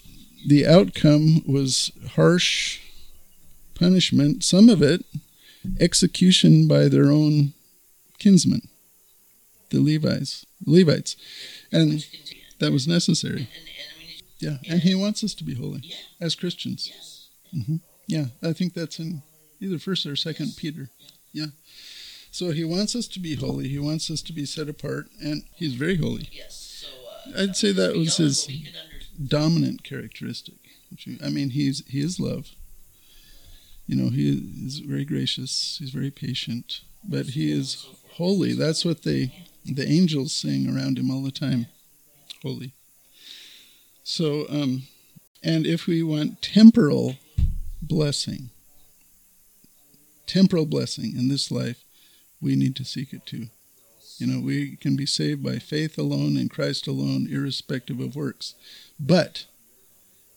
the 0.47 0.65
outcome 0.65 1.43
was 1.47 1.91
harsh 2.15 2.79
punishment, 3.75 4.43
some 4.43 4.69
of 4.69 4.81
it 4.81 5.05
execution 5.79 6.67
by 6.67 6.87
their 6.87 7.11
own 7.11 7.53
kinsmen, 8.17 8.67
the 9.69 9.79
Levites, 9.79 10.45
Levites, 10.65 11.15
and 11.71 12.05
that 12.59 12.71
was 12.71 12.87
necessary. 12.87 13.47
And, 14.41 14.49
and 14.49 14.55
I 14.55 14.55
mean, 14.55 14.59
it's- 14.59 14.65
Yeah, 14.67 14.73
and 14.73 14.81
he 14.83 14.95
wants 14.95 15.23
us 15.23 15.33
to 15.35 15.43
be 15.43 15.55
holy 15.55 15.81
yeah, 15.83 15.95
as 16.21 16.35
Christians. 16.35 16.89
yes. 16.93 17.29
Yeah, 18.07 18.25
I 18.41 18.53
think 18.53 18.73
that's 18.73 18.99
in 18.99 19.21
either 19.59 19.77
First 19.79 20.05
or 20.05 20.15
Second 20.15 20.53
Peter. 20.57 20.89
Yeah. 21.31 21.47
So 22.31 22.51
he 22.51 22.63
wants 22.63 22.95
us 22.95 23.07
to 23.07 23.19
be 23.19 23.35
holy. 23.35 23.67
He 23.67 23.79
wants 23.79 24.09
us 24.11 24.21
to 24.23 24.33
be 24.33 24.45
set 24.45 24.69
apart, 24.69 25.07
and 25.21 25.43
he's 25.55 25.73
very 25.75 25.97
holy. 25.97 26.27
Yes. 26.31 26.85
So 26.85 26.87
uh, 27.35 27.43
I'd 27.43 27.55
say 27.55 27.71
that 27.71 27.95
was 27.95 28.17
his 28.17 28.41
what 28.45 28.47
we 28.49 28.61
could 28.63 28.75
under- 28.75 29.27
dominant 29.27 29.83
characteristic. 29.83 30.55
I 31.23 31.29
mean, 31.29 31.51
he's 31.51 31.83
he 31.87 31.99
is 32.01 32.19
love. 32.19 32.49
You 33.87 33.95
know, 33.95 34.09
he 34.09 34.29
is 34.65 34.79
very 34.79 35.05
gracious. 35.05 35.77
He's 35.79 35.89
very 35.91 36.11
patient, 36.11 36.81
but 37.03 37.27
he 37.27 37.51
is 37.51 37.85
holy. 38.13 38.53
That's 38.53 38.85
what 38.85 39.03
they 39.03 39.31
the 39.65 39.87
angels 39.87 40.33
sing 40.33 40.67
around 40.67 40.97
him 40.97 41.09
all 41.11 41.21
the 41.23 41.31
time. 41.31 41.67
Holy. 42.43 42.73
So, 44.11 44.47
um, 44.49 44.87
and 45.43 45.67
if 45.67 45.85
we 45.85 46.01
want 46.01 46.41
temporal 46.41 47.17
blessing, 47.79 48.49
temporal 50.25 50.65
blessing 50.65 51.15
in 51.15 51.27
this 51.27 51.51
life, 51.51 51.83
we 52.41 52.55
need 52.55 52.75
to 52.77 52.83
seek 52.83 53.13
it 53.13 53.27
too. 53.27 53.49
You 54.17 54.25
know, 54.25 54.39
we 54.39 54.77
can 54.77 54.95
be 54.95 55.05
saved 55.05 55.43
by 55.43 55.59
faith 55.59 55.95
alone 55.99 56.37
in 56.37 56.49
Christ 56.49 56.87
alone, 56.87 57.27
irrespective 57.29 57.99
of 57.99 58.15
works. 58.15 58.55
But 58.99 59.45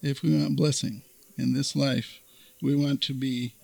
if 0.03 0.23
we 0.23 0.39
want 0.39 0.55
blessing 0.55 1.01
in 1.39 1.55
this 1.55 1.75
life, 1.75 2.21
we 2.61 2.77
want 2.77 3.01
to 3.05 3.15
be 3.15 3.55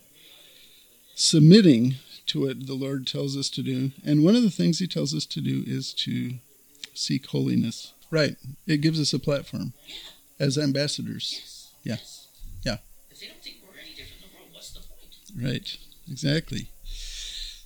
submitting 1.17 1.97
to 2.29 2.47
what 2.47 2.67
the 2.67 2.73
Lord 2.73 3.07
tells 3.07 3.37
us 3.37 3.51
to 3.51 3.63
do. 3.63 3.91
And 4.07 4.25
one 4.25 4.37
of 4.37 4.43
the 4.43 4.51
things 4.51 4.79
He 4.79 4.87
tells 4.87 5.15
us 5.15 5.27
to 5.27 5.43
do 5.43 5.65
is 5.67 5.93
to 6.05 6.39
seek 6.95 7.27
holiness. 7.27 7.93
Right. 8.11 8.37
It 8.67 8.81
gives 8.81 9.01
us 9.01 9.13
a 9.13 9.19
platform 9.19 9.73
as 10.41 10.57
ambassadors. 10.57 11.33
Yes. 11.35 11.71
Yeah. 11.83 11.93
yes. 11.95 12.29
Yeah. 12.65 12.77
If 13.11 13.21
they 13.21 13.27
don't 13.27 13.43
think 13.43 13.57
we're 13.63 13.81
any 13.81 13.91
different 13.91 14.23
in 14.23 14.31
the 14.31 14.39
world, 14.39 14.51
what's 14.53 14.71
the 14.73 14.81
point? 14.81 15.53
Right. 15.53 15.77
Exactly. 16.11 16.69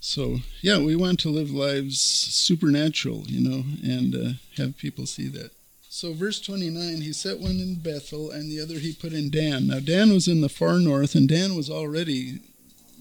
So 0.00 0.38
yeah, 0.60 0.78
we 0.78 0.96
want 0.96 1.20
to 1.20 1.28
live 1.28 1.52
lives 1.52 2.00
supernatural, 2.00 3.24
you 3.26 3.40
know, 3.48 3.64
and 3.84 4.14
uh, 4.14 4.32
have 4.56 4.76
people 4.76 5.06
see 5.06 5.28
that. 5.28 5.52
So 5.88 6.12
verse 6.12 6.40
29, 6.40 7.02
he 7.02 7.12
set 7.12 7.38
one 7.38 7.60
in 7.60 7.76
Bethel 7.76 8.30
and 8.30 8.50
the 8.50 8.60
other 8.60 8.80
he 8.80 8.92
put 8.92 9.12
in 9.12 9.30
Dan. 9.30 9.68
Now 9.68 9.78
Dan 9.78 10.12
was 10.12 10.26
in 10.26 10.40
the 10.40 10.48
far 10.48 10.78
north, 10.78 11.14
and 11.14 11.28
Dan 11.28 11.54
was 11.54 11.70
already 11.70 12.40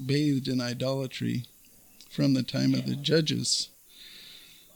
bathed 0.05 0.47
in 0.47 0.61
idolatry 0.61 1.45
from 2.09 2.33
the 2.33 2.43
time 2.43 2.73
of 2.73 2.85
the 2.85 2.95
judges. 2.95 3.69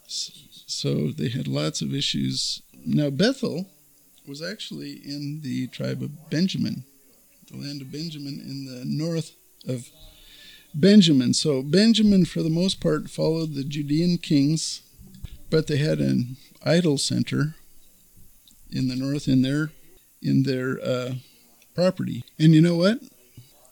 So 0.07 0.33
they 0.67 1.29
had 1.29 1.47
lots 1.47 1.81
of 1.81 1.93
issues. 1.93 2.61
Now 2.85 3.09
Bethel 3.09 3.67
was 4.27 4.41
actually 4.41 4.93
in 4.93 5.41
the 5.41 5.67
tribe 5.67 6.01
of 6.01 6.29
Benjamin, 6.29 6.83
the 7.51 7.57
land 7.57 7.81
of 7.81 7.91
Benjamin 7.91 8.39
in 8.39 8.65
the 8.65 8.83
north 8.85 9.31
of 9.67 9.89
Benjamin. 10.73 11.33
So 11.33 11.61
Benjamin, 11.61 12.25
for 12.25 12.41
the 12.41 12.49
most 12.49 12.81
part, 12.81 13.09
followed 13.09 13.53
the 13.53 13.63
Judean 13.63 14.17
kings, 14.17 14.81
but 15.49 15.67
they 15.67 15.77
had 15.77 15.99
an 15.99 16.37
idol 16.63 16.97
center 16.97 17.55
in 18.71 18.87
the 18.87 18.95
north 18.95 19.27
in 19.27 19.41
their 19.41 19.71
in 20.21 20.43
their 20.43 20.79
uh, 20.83 21.13
property. 21.75 22.23
And 22.39 22.53
you 22.53 22.61
know 22.61 22.75
what? 22.75 22.99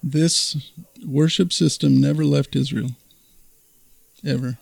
This 0.02 0.72
worship 1.06 1.52
system 1.52 2.00
never 2.00 2.24
left 2.24 2.56
Israel, 2.56 2.92
ever, 4.26 4.60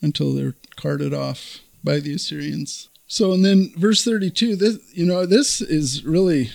until 0.00 0.34
they're 0.34 0.54
carted 0.76 1.14
off 1.14 1.60
by 1.84 2.00
the 2.00 2.14
Assyrians. 2.14 2.88
So, 3.06 3.32
and 3.32 3.44
then 3.44 3.72
verse 3.76 4.04
32, 4.04 4.56
this, 4.56 4.78
you 4.92 5.04
know, 5.04 5.26
this 5.26 5.60
is 5.60 6.04
really 6.04 6.50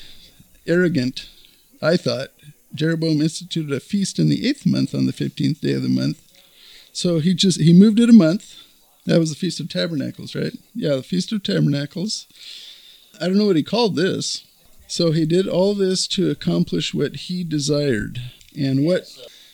arrogant, 0.65 1.29
I 1.81 1.97
thought. 1.97 2.29
Jeroboam 2.73 3.21
instituted 3.21 3.73
a 3.73 3.79
feast 3.79 4.19
in 4.19 4.29
the 4.29 4.47
eighth 4.47 4.65
month 4.65 4.93
on 4.93 5.05
the 5.05 5.13
15th 5.13 5.61
day 5.61 5.73
of 5.73 5.83
the 5.83 5.89
month. 5.89 6.21
So 6.91 7.19
he 7.19 7.33
just, 7.33 7.61
he 7.61 7.73
moved 7.73 7.99
it 7.99 8.09
a 8.09 8.13
month. 8.13 8.55
That 9.05 9.19
was 9.19 9.29
the 9.29 9.35
Feast 9.37 9.59
of 9.59 9.69
Tabernacles, 9.69 10.35
right? 10.35 10.53
Yeah, 10.75 10.95
the 10.95 11.03
Feast 11.03 11.31
of 11.31 11.41
Tabernacles. 11.41 12.27
I 13.21 13.27
don't 13.27 13.37
know 13.37 13.45
what 13.45 13.55
he 13.55 13.63
called 13.63 13.95
this. 13.95 14.43
So 14.87 15.11
he 15.11 15.25
did 15.25 15.47
all 15.47 15.73
this 15.73 16.07
to 16.07 16.29
accomplish 16.29 16.93
what 16.93 17.15
he 17.15 17.43
desired. 17.43 18.19
And 18.57 18.85
what, 18.85 19.03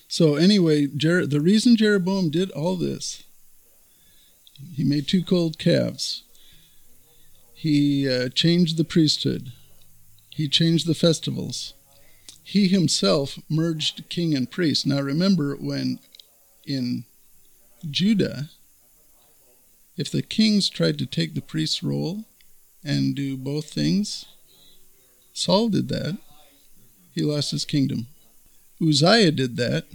so 0.08 0.36
anyway, 0.36 0.88
Jer- 0.88 1.28
the 1.28 1.42
reason 1.42 1.76
Jeroboam 1.76 2.30
did 2.30 2.50
all 2.52 2.76
this, 2.76 3.24
he 4.76 4.84
made 4.84 5.08
two 5.08 5.24
cold 5.24 5.58
calves. 5.58 6.24
He 7.54 8.10
uh, 8.10 8.30
changed 8.30 8.78
the 8.78 8.84
priesthood. 8.84 9.52
He 10.30 10.48
changed 10.48 10.88
the 10.88 10.96
festivals 10.96 11.74
he 12.44 12.68
himself 12.68 13.40
merged 13.50 14.08
king 14.10 14.36
and 14.36 14.52
priest. 14.52 14.86
Now 14.86 15.00
remember 15.00 15.56
when 15.56 16.00
in 16.66 17.06
Judah, 17.90 18.50
if 19.96 20.12
the 20.12 20.22
kings 20.22 20.70
tried 20.70 20.98
to 21.00 21.06
take 21.06 21.34
the 21.34 21.42
priest's 21.42 21.82
role 21.82 22.26
and 22.84 23.16
do 23.16 23.38
both 23.38 23.70
things, 23.70 24.26
Saul 25.32 25.70
did 25.70 25.88
that. 25.90 26.18
He 27.14 27.22
lost 27.22 27.52
his 27.52 27.66
kingdom. 27.66 28.08
Uzziah 28.82 29.32
did 29.32 29.56
that, 29.58 29.86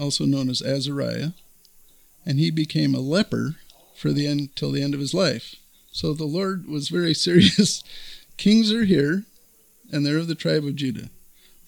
also 0.00 0.24
known 0.24 0.48
as 0.48 0.62
Azariah, 0.62 1.30
and 2.26 2.38
he 2.38 2.50
became 2.50 2.94
a 2.94 3.00
leper 3.00 3.56
for 4.02 4.10
the 4.12 4.26
end 4.26 4.54
till 4.56 4.72
the 4.72 4.82
end 4.82 4.94
of 4.94 5.00
his 5.00 5.14
life. 5.14 5.54
So 5.92 6.12
the 6.12 6.24
Lord 6.24 6.66
was 6.66 6.88
very 6.88 7.14
serious. 7.28 7.84
Kings 8.36 8.72
are 8.72 8.84
here, 8.84 9.24
and 9.92 10.04
they're 10.04 10.18
of 10.18 10.26
the 10.26 10.34
tribe 10.34 10.64
of 10.64 10.74
Judah. 10.74 11.08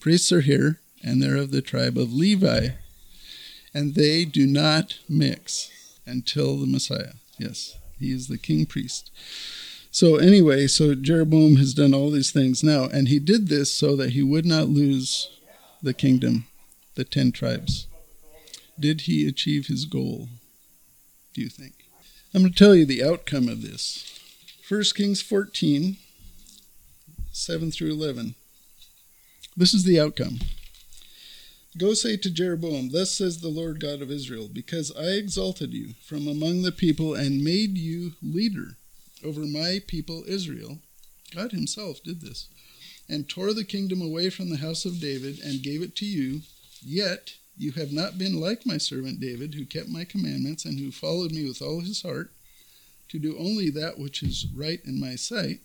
Priests 0.01 0.33
are 0.33 0.41
here, 0.41 0.81
and 1.01 1.23
they're 1.23 1.37
of 1.37 1.51
the 1.51 1.61
tribe 1.61 1.97
of 1.97 2.11
Levi, 2.11 2.71
and 3.73 3.95
they 3.95 4.25
do 4.25 4.45
not 4.45 4.99
mix 5.07 5.71
until 6.05 6.57
the 6.57 6.67
Messiah. 6.67 7.13
Yes, 7.37 7.77
he 7.97 8.11
is 8.11 8.27
the 8.27 8.37
king 8.37 8.65
priest. 8.65 9.11
So, 9.89 10.17
anyway, 10.17 10.67
so 10.67 10.93
Jeroboam 10.93 11.55
has 11.55 11.73
done 11.73 11.93
all 11.93 12.11
these 12.11 12.31
things 12.31 12.61
now, 12.61 12.83
and 12.83 13.07
he 13.07 13.17
did 13.17 13.47
this 13.47 13.73
so 13.73 13.95
that 13.95 14.09
he 14.09 14.21
would 14.21 14.45
not 14.45 14.67
lose 14.67 15.29
the 15.81 15.93
kingdom, 15.93 16.47
the 16.95 17.05
ten 17.05 17.31
tribes. 17.31 17.87
Did 18.77 19.01
he 19.01 19.25
achieve 19.25 19.67
his 19.67 19.85
goal, 19.85 20.27
do 21.33 21.39
you 21.39 21.47
think? 21.49 21.85
I'm 22.35 22.41
going 22.41 22.51
to 22.51 22.59
tell 22.59 22.75
you 22.75 22.85
the 22.85 23.01
outcome 23.01 23.47
of 23.47 23.61
this. 23.61 24.19
1 24.67 24.83
Kings 24.93 25.21
14, 25.21 25.95
7 27.31 27.71
through 27.71 27.91
11. 27.91 28.35
This 29.55 29.73
is 29.73 29.85
the 29.85 30.01
outcome. 30.01 30.39
Go 31.77 31.93
say 31.93 32.17
to 32.17 32.29
Jeroboam, 32.29 32.89
Thus 32.91 33.11
says 33.11 33.39
the 33.39 33.47
Lord 33.47 33.79
God 33.79 34.01
of 34.01 34.11
Israel, 34.11 34.49
because 34.51 34.91
I 34.97 35.11
exalted 35.11 35.73
you 35.73 35.93
from 36.05 36.27
among 36.27 36.63
the 36.63 36.73
people 36.73 37.13
and 37.15 37.41
made 37.41 37.77
you 37.77 38.15
leader 38.21 38.75
over 39.23 39.45
my 39.45 39.79
people 39.87 40.25
Israel. 40.27 40.79
God 41.33 41.53
Himself 41.53 42.03
did 42.03 42.19
this, 42.19 42.49
and 43.07 43.29
tore 43.29 43.53
the 43.53 43.63
kingdom 43.63 44.01
away 44.01 44.29
from 44.29 44.49
the 44.49 44.57
house 44.57 44.83
of 44.83 44.99
David 44.99 45.39
and 45.39 45.63
gave 45.63 45.81
it 45.81 45.95
to 45.95 46.05
you. 46.05 46.41
Yet 46.85 47.35
you 47.57 47.71
have 47.73 47.91
not 47.91 48.17
been 48.17 48.39
like 48.39 48.65
my 48.65 48.77
servant 48.77 49.19
David, 49.19 49.55
who 49.55 49.65
kept 49.65 49.87
my 49.87 50.03
commandments 50.03 50.65
and 50.65 50.79
who 50.79 50.91
followed 50.91 51.31
me 51.31 51.47
with 51.47 51.61
all 51.61 51.79
his 51.79 52.01
heart, 52.01 52.31
to 53.09 53.19
do 53.19 53.37
only 53.37 53.69
that 53.69 53.97
which 53.97 54.23
is 54.23 54.47
right 54.53 54.81
in 54.85 54.99
my 54.99 55.15
sight. 55.15 55.59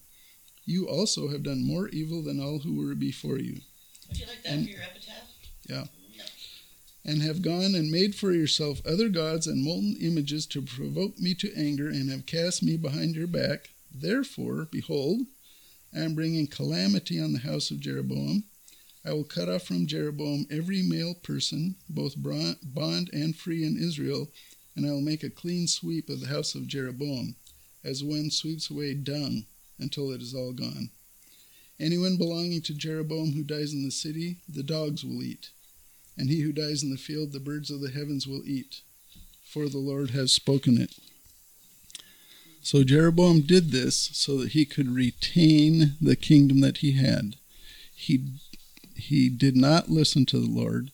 You 0.65 0.89
also 0.89 1.29
have 1.29 1.43
done 1.43 1.67
more 1.67 1.89
evil 1.89 2.23
than 2.23 2.41
all 2.41 2.61
who 2.61 2.75
were 2.75 2.95
before 2.95 3.39
you. 3.39 3.61
Would 4.09 4.19
you 4.19 4.27
like 4.27 4.43
that 4.43 4.53
and, 4.53 4.65
for 4.67 4.71
your 4.71 4.83
epitaph? 4.83 5.29
Yeah. 5.69 5.85
No. 6.17 6.25
And 7.05 7.23
have 7.23 7.43
gone 7.43 7.75
and 7.75 7.91
made 7.91 8.15
for 8.15 8.31
yourself 8.31 8.81
other 8.87 9.09
gods 9.09 9.47
and 9.47 9.65
molten 9.65 9.97
images 10.01 10.47
to 10.47 10.63
provoke 10.63 11.19
me 11.19 11.35
to 11.35 11.53
anger, 11.57 11.89
and 11.89 12.11
have 12.11 12.27
cast 12.27 12.63
me 12.63 12.77
behind 12.77 13.17
your 13.17 13.27
back. 13.27 13.71
Therefore, 13.93 14.69
behold, 14.71 15.23
I 15.95 16.01
am 16.01 16.15
bringing 16.15 16.47
calamity 16.47 17.21
on 17.21 17.33
the 17.33 17.41
house 17.41 17.71
of 17.71 17.81
Jeroboam. 17.81 18.45
I 19.05 19.13
will 19.13 19.25
cut 19.25 19.49
off 19.49 19.63
from 19.63 19.87
Jeroboam 19.87 20.47
every 20.51 20.83
male 20.83 21.15
person, 21.15 21.77
both 21.89 22.15
bond 22.17 23.11
and 23.13 23.35
free 23.35 23.65
in 23.65 23.79
Israel, 23.79 24.31
and 24.77 24.87
I 24.87 24.91
will 24.91 25.01
make 25.01 25.23
a 25.23 25.31
clean 25.31 25.67
sweep 25.67 26.09
of 26.09 26.21
the 26.21 26.29
house 26.29 26.55
of 26.55 26.67
Jeroboam, 26.67 27.37
as 27.83 28.05
one 28.05 28.31
sweeps 28.31 28.71
away 28.71 28.95
dung 28.95 29.47
until 29.79 30.11
it 30.11 30.21
is 30.21 30.35
all 30.35 30.53
gone. 30.53 30.91
Anyone 31.81 32.19
belonging 32.19 32.61
to 32.63 32.75
Jeroboam 32.75 33.33
who 33.33 33.43
dies 33.43 33.73
in 33.73 33.83
the 33.83 33.91
city, 33.91 34.37
the 34.47 34.63
dogs 34.63 35.03
will 35.03 35.23
eat. 35.23 35.49
And 36.19 36.29
he 36.29 36.43
who 36.43 36.53
dies 36.53 36.83
in 36.83 36.91
the 36.91 36.99
field, 36.99 37.33
the 37.33 37.41
birds 37.41 37.71
of 37.71 37.81
the 37.81 37.91
heavens 37.91 38.27
will 38.27 38.43
eat. 38.45 38.83
For 39.43 39.69
the 39.69 39.79
Lord 39.79 40.11
has 40.11 40.31
spoken 40.31 40.79
it. 40.79 40.95
So 42.61 42.85
Jeroboam 42.85 43.41
did 43.41 43.71
this 43.71 43.97
so 44.13 44.37
that 44.39 44.53
he 44.53 44.67
could 44.67 44.95
retain 44.95 45.95
the 46.01 46.17
kingdom 46.17 46.61
that 46.61 46.79
he 46.79 46.93
had. 46.93 47.37
He, 47.95 48.27
he 48.97 49.29
did 49.29 49.57
not 49.57 49.89
listen 49.89 50.27
to 50.27 50.39
the 50.39 50.51
Lord. 50.51 50.91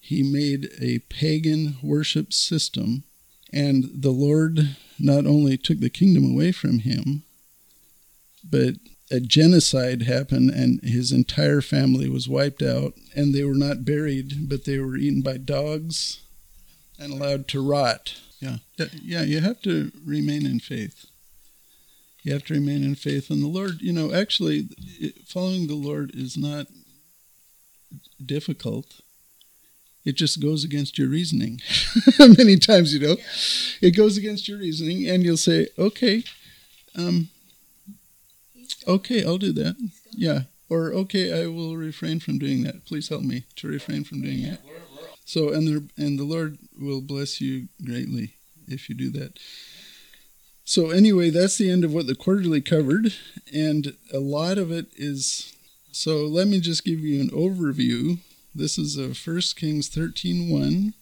He 0.00 0.22
made 0.22 0.70
a 0.80 1.00
pagan 1.10 1.76
worship 1.82 2.32
system, 2.32 3.04
and 3.52 3.84
the 3.94 4.10
Lord 4.10 4.76
not 4.98 5.26
only 5.26 5.56
took 5.56 5.80
the 5.80 5.90
kingdom 5.90 6.32
away 6.32 6.52
from 6.52 6.80
him, 6.80 7.22
but 8.48 8.74
a 9.10 9.20
genocide 9.20 10.02
happened 10.02 10.50
and 10.50 10.80
his 10.82 11.12
entire 11.12 11.60
family 11.60 12.08
was 12.08 12.28
wiped 12.28 12.62
out 12.62 12.94
and 13.14 13.34
they 13.34 13.44
were 13.44 13.54
not 13.54 13.84
buried 13.84 14.48
but 14.48 14.64
they 14.64 14.78
were 14.78 14.96
eaten 14.96 15.22
by 15.22 15.36
dogs 15.36 16.20
and 16.98 17.12
allowed 17.12 17.48
to 17.48 17.66
rot. 17.66 18.20
Yeah. 18.40 18.58
Yeah 18.76 19.22
you 19.22 19.40
have 19.40 19.62
to 19.62 19.90
remain 20.04 20.46
in 20.46 20.60
faith. 20.60 21.06
You 22.22 22.32
have 22.34 22.44
to 22.46 22.54
remain 22.54 22.84
in 22.84 22.94
faith 22.94 23.30
in 23.30 23.40
the 23.40 23.48
lord. 23.48 23.80
You 23.80 23.92
know 23.92 24.12
actually 24.12 24.68
following 25.26 25.66
the 25.66 25.74
lord 25.74 26.10
is 26.14 26.36
not 26.36 26.66
difficult 28.24 29.00
it 30.04 30.16
just 30.16 30.40
goes 30.40 30.64
against 30.64 30.98
your 30.98 31.08
reasoning 31.08 31.60
many 32.18 32.56
times 32.56 32.92
you 32.94 33.00
know 33.00 33.16
it 33.80 33.96
goes 33.96 34.16
against 34.16 34.48
your 34.48 34.58
reasoning 34.58 35.08
and 35.08 35.22
you'll 35.22 35.36
say 35.36 35.68
okay 35.78 36.22
um 36.96 37.28
Okay, 38.88 39.22
I'll 39.24 39.38
do 39.38 39.52
that. 39.52 39.76
Yeah. 40.12 40.42
Or 40.70 40.92
okay, 40.92 41.42
I 41.42 41.46
will 41.46 41.76
refrain 41.76 42.20
from 42.20 42.38
doing 42.38 42.62
that. 42.64 42.84
Please 42.86 43.08
help 43.08 43.22
me 43.22 43.44
to 43.56 43.68
refrain 43.68 44.04
from 44.04 44.22
doing 44.22 44.42
that. 44.42 44.60
So 45.24 45.50
and 45.50 45.66
the 45.66 45.88
and 46.02 46.18
the 46.18 46.24
Lord 46.24 46.58
will 46.78 47.02
bless 47.02 47.40
you 47.40 47.68
greatly 47.84 48.34
if 48.66 48.88
you 48.88 48.94
do 48.94 49.10
that. 49.10 49.38
So 50.64 50.90
anyway, 50.90 51.30
that's 51.30 51.56
the 51.56 51.70
end 51.70 51.84
of 51.84 51.92
what 51.94 52.06
the 52.06 52.14
quarterly 52.14 52.60
covered, 52.60 53.14
and 53.54 53.94
a 54.12 54.18
lot 54.18 54.58
of 54.58 54.70
it 54.70 54.86
is. 54.96 55.54
So 55.90 56.26
let 56.26 56.46
me 56.46 56.60
just 56.60 56.84
give 56.84 57.00
you 57.00 57.20
an 57.20 57.30
overview. 57.30 58.18
This 58.54 58.78
is 58.78 58.96
a 58.96 59.14
First 59.14 59.56
Kings 59.56 59.88
thirteen 59.88 60.50
one 60.50 60.94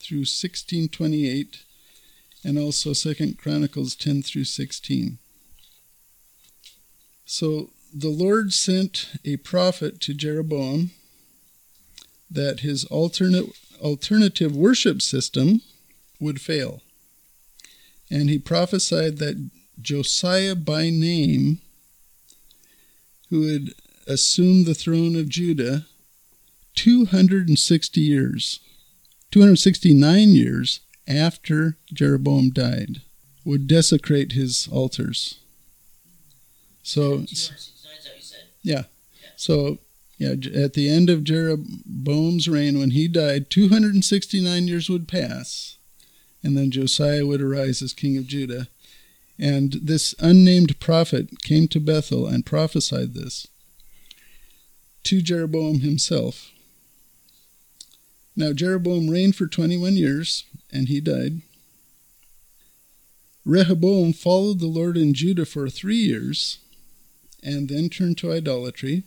through 0.00 0.24
sixteen 0.24 0.88
twenty 0.88 1.28
eight, 1.28 1.64
and 2.44 2.58
also 2.58 2.92
Second 2.92 3.38
Chronicles 3.38 3.94
ten 3.94 4.22
through 4.22 4.44
sixteen. 4.44 5.18
So 7.24 7.70
the 7.94 8.08
Lord 8.08 8.52
sent 8.52 9.12
a 9.24 9.36
prophet 9.36 10.00
to 10.02 10.14
Jeroboam 10.14 10.90
that 12.30 12.60
his 12.60 12.84
alternate 12.86 13.46
alternative 13.80 14.56
worship 14.56 15.02
system 15.02 15.60
would 16.18 16.40
fail. 16.40 16.82
And 18.10 18.28
he 18.28 18.38
prophesied 18.38 19.18
that 19.18 19.50
Josiah 19.80 20.54
by 20.54 20.90
name, 20.90 21.60
who 23.30 23.40
would 23.40 23.74
assume 24.06 24.64
the 24.64 24.74
throne 24.74 25.16
of 25.16 25.28
Judah 25.28 25.86
260 26.74 28.00
years, 28.00 28.60
269 29.30 30.28
years 30.28 30.80
after 31.08 31.76
Jeroboam 31.92 32.50
died, 32.50 33.00
would 33.44 33.66
desecrate 33.66 34.32
his 34.32 34.68
altars. 34.70 35.38
So, 36.82 37.24
269 37.24 37.96
is 37.96 38.04
that 38.04 38.10
what 38.10 38.16
you 38.16 38.22
said? 38.22 38.44
yeah. 38.62 38.82
So, 39.36 39.78
yeah, 40.18 40.34
at 40.54 40.74
the 40.74 40.88
end 40.88 41.10
of 41.10 41.24
Jeroboam's 41.24 42.48
reign, 42.48 42.78
when 42.78 42.92
he 42.92 43.08
died, 43.08 43.50
269 43.50 44.68
years 44.68 44.88
would 44.88 45.08
pass, 45.08 45.76
and 46.42 46.56
then 46.56 46.70
Josiah 46.70 47.26
would 47.26 47.42
arise 47.42 47.82
as 47.82 47.92
king 47.92 48.16
of 48.16 48.26
Judah. 48.26 48.68
And 49.38 49.74
this 49.82 50.14
unnamed 50.18 50.80
prophet 50.80 51.42
came 51.42 51.68
to 51.68 51.80
Bethel 51.80 52.26
and 52.26 52.46
prophesied 52.46 53.12
this 53.12 53.46
to 55.06 55.22
Jeroboam 55.22 55.80
himself. 55.80 56.50
Now, 58.34 58.52
Jeroboam 58.52 59.08
reigned 59.08 59.36
for 59.36 59.46
21 59.46 59.96
years, 59.96 60.44
and 60.70 60.88
he 60.88 61.00
died. 61.00 61.40
Rehoboam 63.44 64.12
followed 64.12 64.58
the 64.58 64.66
Lord 64.66 64.96
in 64.96 65.14
Judah 65.14 65.46
for 65.46 65.70
three 65.70 65.96
years, 65.96 66.58
and 67.42 67.68
then 67.68 67.88
turned 67.88 68.18
to 68.18 68.32
idolatry 68.32 69.04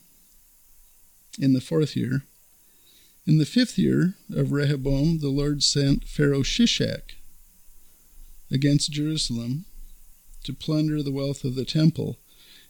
in 1.37 1.53
the 1.53 1.61
fourth 1.61 1.95
year. 1.95 2.23
In 3.27 3.37
the 3.37 3.45
fifth 3.45 3.77
year 3.77 4.15
of 4.33 4.53
Rehoboam, 4.53 5.19
the 5.19 5.29
Lord 5.29 5.61
sent 5.61 6.05
Pharaoh 6.05 6.41
Shishak 6.41 7.15
against 8.49 8.91
Jerusalem 8.91 9.65
to 10.45 10.53
plunder 10.53 11.03
the 11.03 11.11
wealth 11.11 11.43
of 11.43 11.55
the 11.55 11.65
temple. 11.65 12.17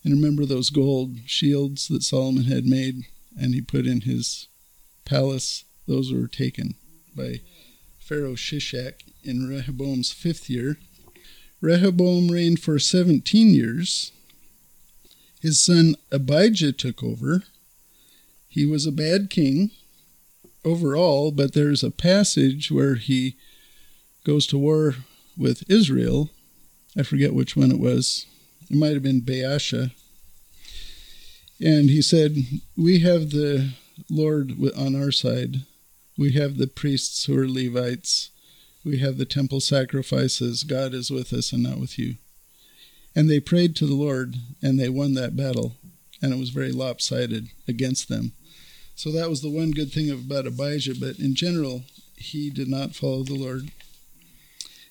And 0.04 0.14
remember 0.14 0.46
those 0.46 0.70
gold 0.70 1.20
shields 1.26 1.88
that 1.90 2.04
Solomon 2.04 2.46
had 2.46 2.66
made 2.66 3.06
and 3.40 3.54
he 3.54 3.62
put 3.62 3.86
in 3.86 4.02
his 4.02 4.48
palace? 5.06 5.66
Those 5.88 6.14
were 6.14 6.28
taken 6.28 6.76
by 7.16 7.42
Pharaoh 8.00 8.36
Shishak 8.36 9.04
in 9.24 9.48
Rehoboam's 9.48 10.12
fifth 10.12 10.50
year. 10.50 10.78
Rehoboam 11.62 12.30
reigned 12.30 12.60
for 12.60 12.80
17 12.80 13.54
years. 13.54 14.12
His 15.42 15.60
son 15.60 15.96
Abijah 16.12 16.74
took 16.74 17.04
over. 17.04 17.44
He 18.48 18.66
was 18.66 18.86
a 18.86 18.92
bad 18.92 19.30
king 19.30 19.72
overall, 20.66 21.32
but 21.32 21.54
there's 21.54 21.84
a 21.84 21.92
passage 21.92 22.72
where 22.72 22.96
he 22.96 23.36
goes 24.26 24.46
to 24.48 24.58
war 24.58 24.96
with 25.38 25.70
Israel. 25.70 26.30
I 26.98 27.04
forget 27.04 27.34
which 27.34 27.56
one 27.56 27.72
it 27.72 27.80
was. 27.80 28.26
It 28.70 28.76
might 28.76 28.94
have 28.94 29.04
been 29.04 29.22
Baasha. 29.22 29.92
And 31.62 31.90
he 31.90 32.02
said, 32.02 32.38
We 32.78 33.00
have 33.00 33.32
the 33.32 33.72
Lord 34.10 34.54
on 34.78 34.96
our 34.96 35.12
side. 35.12 35.66
We 36.18 36.34
have 36.34 36.58
the 36.58 36.68
priests 36.68 37.26
who 37.26 37.38
are 37.38 37.48
Levites. 37.48 38.30
We 38.86 39.00
have 39.00 39.18
the 39.18 39.26
temple 39.26 39.60
sacrifices. 39.60 40.64
God 40.64 40.94
is 40.94 41.12
with 41.12 41.34
us 41.34 41.52
and 41.52 41.64
not 41.64 41.80
with 41.80 42.00
you. 42.00 42.16
And 43.16 43.30
they 43.30 43.40
prayed 43.40 43.76
to 43.78 43.86
the 43.86 43.96
Lord, 43.96 44.36
and 44.62 44.80
they 44.80 44.90
won 44.90 45.14
that 45.16 45.36
battle. 45.36 45.76
And 46.22 46.34
it 46.34 46.40
was 46.40 46.50
very 46.50 46.72
lopsided 46.72 47.50
against 47.68 48.08
them. 48.08 48.34
So 48.96 49.12
that 49.12 49.30
was 49.30 49.42
the 49.42 49.50
one 49.50 49.72
good 49.72 49.92
thing 49.92 50.10
about 50.10 50.46
Abijah. 50.46 50.96
But 51.00 51.20
in 51.20 51.36
general, 51.36 51.84
he 52.16 52.50
did 52.50 52.68
not 52.68 52.96
follow 52.96 53.24
the 53.24 53.36
Lord. 53.36 53.72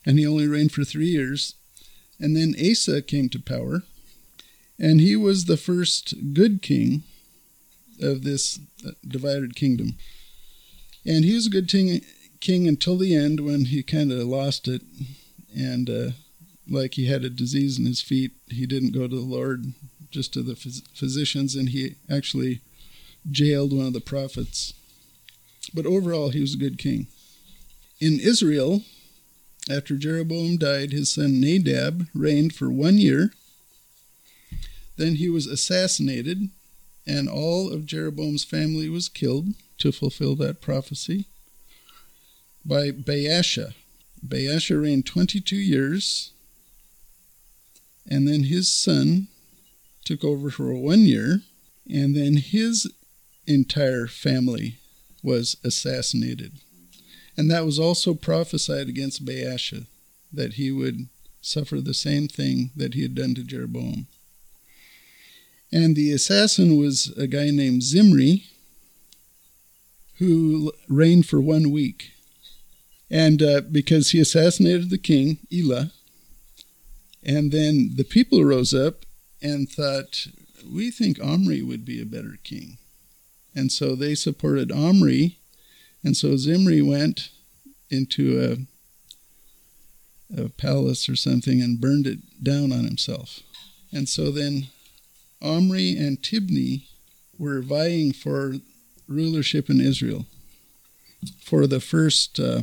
And 0.05 0.19
he 0.19 0.27
only 0.27 0.47
reigned 0.47 0.73
for 0.73 0.85
three 0.85 1.09
years. 1.09 1.55
And 2.19 2.37
then 2.37 2.55
Asa 2.59 3.03
came 3.03 3.29
to 3.31 3.39
power. 3.39 3.83
And 4.79 5.01
he 5.01 5.17
was 5.17 5.45
the 5.45 5.57
first 5.57 6.35
good 6.35 6.63
king 6.63 7.03
of 8.01 8.23
this 8.23 8.61
uh, 8.87 8.93
divided 9.07 9.57
kingdom. 9.57 9.97
And 11.05 11.25
he 11.25 11.35
was 11.35 11.47
a 11.47 11.51
good 11.51 11.69
king 11.69 12.69
until 12.69 12.97
the 12.97 13.15
end 13.15 13.41
when 13.41 13.67
he 13.67 13.83
kind 13.83 14.13
of 14.13 14.19
lost 14.21 14.69
it. 14.69 14.83
And 15.57 15.91
uh, 15.91 16.11
like 16.69 16.95
he 16.95 17.07
had 17.07 17.25
a 17.25 17.31
disease 17.31 17.79
in 17.79 17.87
his 17.87 18.01
feet, 18.01 18.33
he 18.49 18.67
didn't 18.67 18.93
go 18.93 19.09
to 19.09 19.17
the 19.17 19.21
Lord, 19.21 19.73
just 20.11 20.33
to 20.35 20.43
the 20.43 20.55
phys- 20.55 20.87
physicians, 20.95 21.55
and 21.55 21.71
he 21.71 21.97
actually 22.11 22.61
jailed 23.31 23.73
one 23.73 23.87
of 23.87 23.93
the 23.93 24.01
prophets. 24.01 24.75
But 25.75 25.87
overall, 25.87 26.31
he 26.31 26.41
was 26.41 26.55
a 26.55 26.59
good 26.59 26.79
king. 26.79 27.09
In 28.01 28.21
Israel, 28.21 28.83
after 29.71 29.97
Jeroboam 29.97 30.57
died, 30.57 30.93
his 30.93 31.11
son 31.13 31.41
Nadab 31.41 32.07
reigned 32.15 32.55
for 32.55 32.71
one 32.71 32.99
year. 32.99 33.33
Then 34.99 35.15
he 35.15 35.31
was 35.31 35.47
assassinated, 35.47 36.51
and 37.07 37.29
all 37.29 37.73
of 37.73 37.87
Jeroboam's 37.87 38.45
family 38.45 38.89
was 38.89 39.09
killed 39.09 39.55
to 39.79 39.93
fulfill 39.93 40.35
that 40.37 40.61
prophecy 40.61 41.27
by 42.65 42.91
Baasha. 42.91 43.75
Baasha 44.27 44.83
reigned 44.83 45.07
22 45.07 45.55
years, 45.55 46.33
and 48.11 48.27
then 48.27 48.45
his 48.45 48.69
son 48.69 49.29
took 50.05 50.25
over 50.25 50.51
for 50.51 50.75
one 50.75 51.03
year, 51.03 51.43
and 51.89 52.17
then 52.17 52.37
his 52.37 52.91
entire 53.47 54.09
family 54.09 54.79
was 55.23 55.57
assassinated. 55.63 56.59
And 57.37 57.49
that 57.53 57.65
was 57.65 57.79
also 57.79 58.15
prophesied 58.15 58.89
against 58.89 59.25
Baasha, 59.25 59.87
that 60.33 60.55
he 60.55 60.73
would 60.73 61.09
suffer 61.41 61.81
the 61.81 61.95
same 61.95 62.27
thing 62.27 62.73
that 62.75 62.95
he 62.95 63.03
had 63.03 63.15
done 63.15 63.37
to 63.37 63.45
Jeroboam. 63.45 64.09
And 65.73 65.95
the 65.95 66.13
assassin 66.13 66.79
was 66.79 67.13
a 67.17 67.27
guy 67.27 67.51
named 67.51 67.83
Zimri, 67.83 68.45
who 70.19 70.73
reigned 70.89 71.27
for 71.27 71.41
one 71.41 71.71
week. 71.71 72.13
And 73.11 73.43
uh, 73.43 73.61
because 73.61 74.11
he 74.11 74.21
assassinated 74.21 74.91
the 74.91 74.99
king, 74.99 75.39
Elah, 75.53 75.93
and 77.25 77.53
then 77.53 77.93
the 77.97 78.05
people 78.05 78.45
rose 78.45 78.73
up 78.73 79.05
and 79.43 79.69
thought, 79.69 80.27
we 80.71 80.91
think 80.91 81.23
Omri 81.23 81.63
would 81.63 81.85
be 81.85 82.01
a 82.01 82.07
better 82.07 82.39
king. 82.43 82.79
And 83.55 83.71
so 83.73 83.95
they 83.95 84.15
supported 84.15 84.71
Omri. 84.73 85.39
And 86.03 86.17
so 86.17 86.37
Zimri 86.37 86.83
went 86.83 87.31
into 87.91 88.67
a, 90.33 90.43
a 90.43 90.49
palace 90.51 91.09
or 91.09 91.17
something 91.17 91.61
and 91.61 91.81
burned 91.81 92.07
it 92.07 92.19
down 92.43 92.73
on 92.73 92.85
himself. 92.85 93.41
And 93.93 94.09
so 94.09 94.31
then 94.31 94.69
Omri 95.41 95.97
and 95.97 96.21
Tibni 96.21 96.87
were 97.39 97.63
vying 97.63 98.13
for 98.13 98.57
rulership 99.07 99.71
in 99.71 99.81
Israel 99.81 100.27
for 101.41 101.67
the 101.67 101.81
first, 101.81 102.39
uh, 102.39 102.63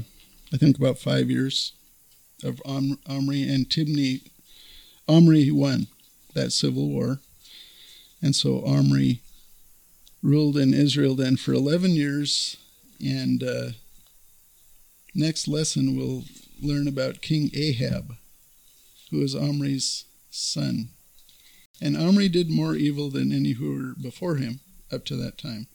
I 0.53 0.57
think, 0.57 0.77
about 0.77 0.97
five 0.97 1.29
years 1.29 1.73
of 2.43 2.61
Om- 2.65 2.99
Omri 3.07 3.43
and 3.43 3.69
Tibni. 3.69 4.21
Omri 5.07 5.51
won 5.51 5.87
that 6.33 6.51
civil 6.51 6.89
war. 6.89 7.19
And 8.21 8.35
so 8.35 8.63
Omri 8.65 9.21
ruled 10.21 10.57
in 10.57 10.73
Israel 10.73 11.15
then 11.15 11.37
for 11.37 11.53
11 11.53 11.91
years. 11.91 12.57
And 13.03 13.43
uh, 13.43 13.69
next 15.13 15.47
lesson, 15.47 15.95
we'll 15.95 16.23
learn 16.61 16.87
about 16.87 17.21
King 17.21 17.51
Ahab, 17.53 18.15
who 19.11 19.21
is 19.21 19.35
Omri's 19.35 20.05
son. 20.29 20.89
And 21.81 21.97
Omri 21.97 22.29
did 22.29 22.49
more 22.49 22.75
evil 22.75 23.09
than 23.09 23.31
any 23.31 23.53
who 23.53 23.73
were 23.73 23.93
before 24.01 24.35
him 24.35 24.59
up 24.91 25.05
to 25.05 25.15
that 25.17 25.37
time. 25.37 25.67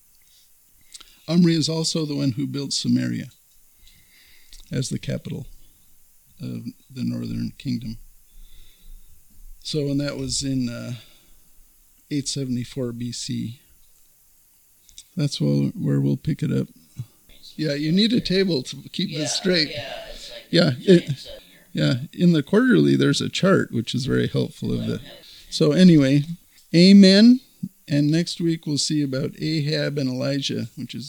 Omri 1.29 1.55
is 1.55 1.69
also 1.69 2.05
the 2.05 2.17
one 2.17 2.33
who 2.33 2.47
built 2.47 2.73
Samaria 2.73 3.27
as 4.73 4.89
the 4.89 4.99
capital 4.99 5.47
of 6.41 6.65
the 6.91 7.05
northern 7.05 7.53
kingdom. 7.59 7.99
So, 9.63 9.81
and 9.89 10.01
that 10.01 10.17
was 10.17 10.43
in 10.43 10.69
uh, 10.69 10.95
874 12.11 12.93
BC. 12.93 13.59
That's 15.17 15.41
where, 15.41 15.69
where 15.69 16.01
we'll 16.01 16.17
pick 16.17 16.43
it 16.43 16.51
up. 16.51 16.69
Yeah, 17.57 17.75
you 17.75 17.93
need 17.93 18.13
a 18.13 18.21
table 18.21 18.63
to 18.63 18.77
keep 18.91 19.11
Yeah, 19.11 19.19
this 19.19 19.35
straight. 19.35 19.71
Yeah, 19.71 20.03
like 20.07 20.47
Yeah, 20.51 20.71
here. 20.71 21.01
Yeah, 21.73 21.95
in 22.13 22.33
the 22.33 22.43
quarterly, 22.43 22.97
there's 22.97 23.21
a 23.21 23.29
chart 23.29 23.71
which 23.71 23.95
is 23.95 24.07
very 24.07 24.27
helpful 24.29 24.73
of 24.73 24.87
the. 24.87 25.01
So 25.51 25.73
anyway, 25.73 26.23
amen. 26.75 27.41
And 27.89 28.09
next 28.11 28.41
week 28.41 28.67
we'll 28.67 28.79
see 28.79 29.03
about 29.03 29.35
Ahab 29.41 29.99
and 29.99 30.09
Elijah, 30.09 30.69
which 30.77 30.95
is 30.95 31.09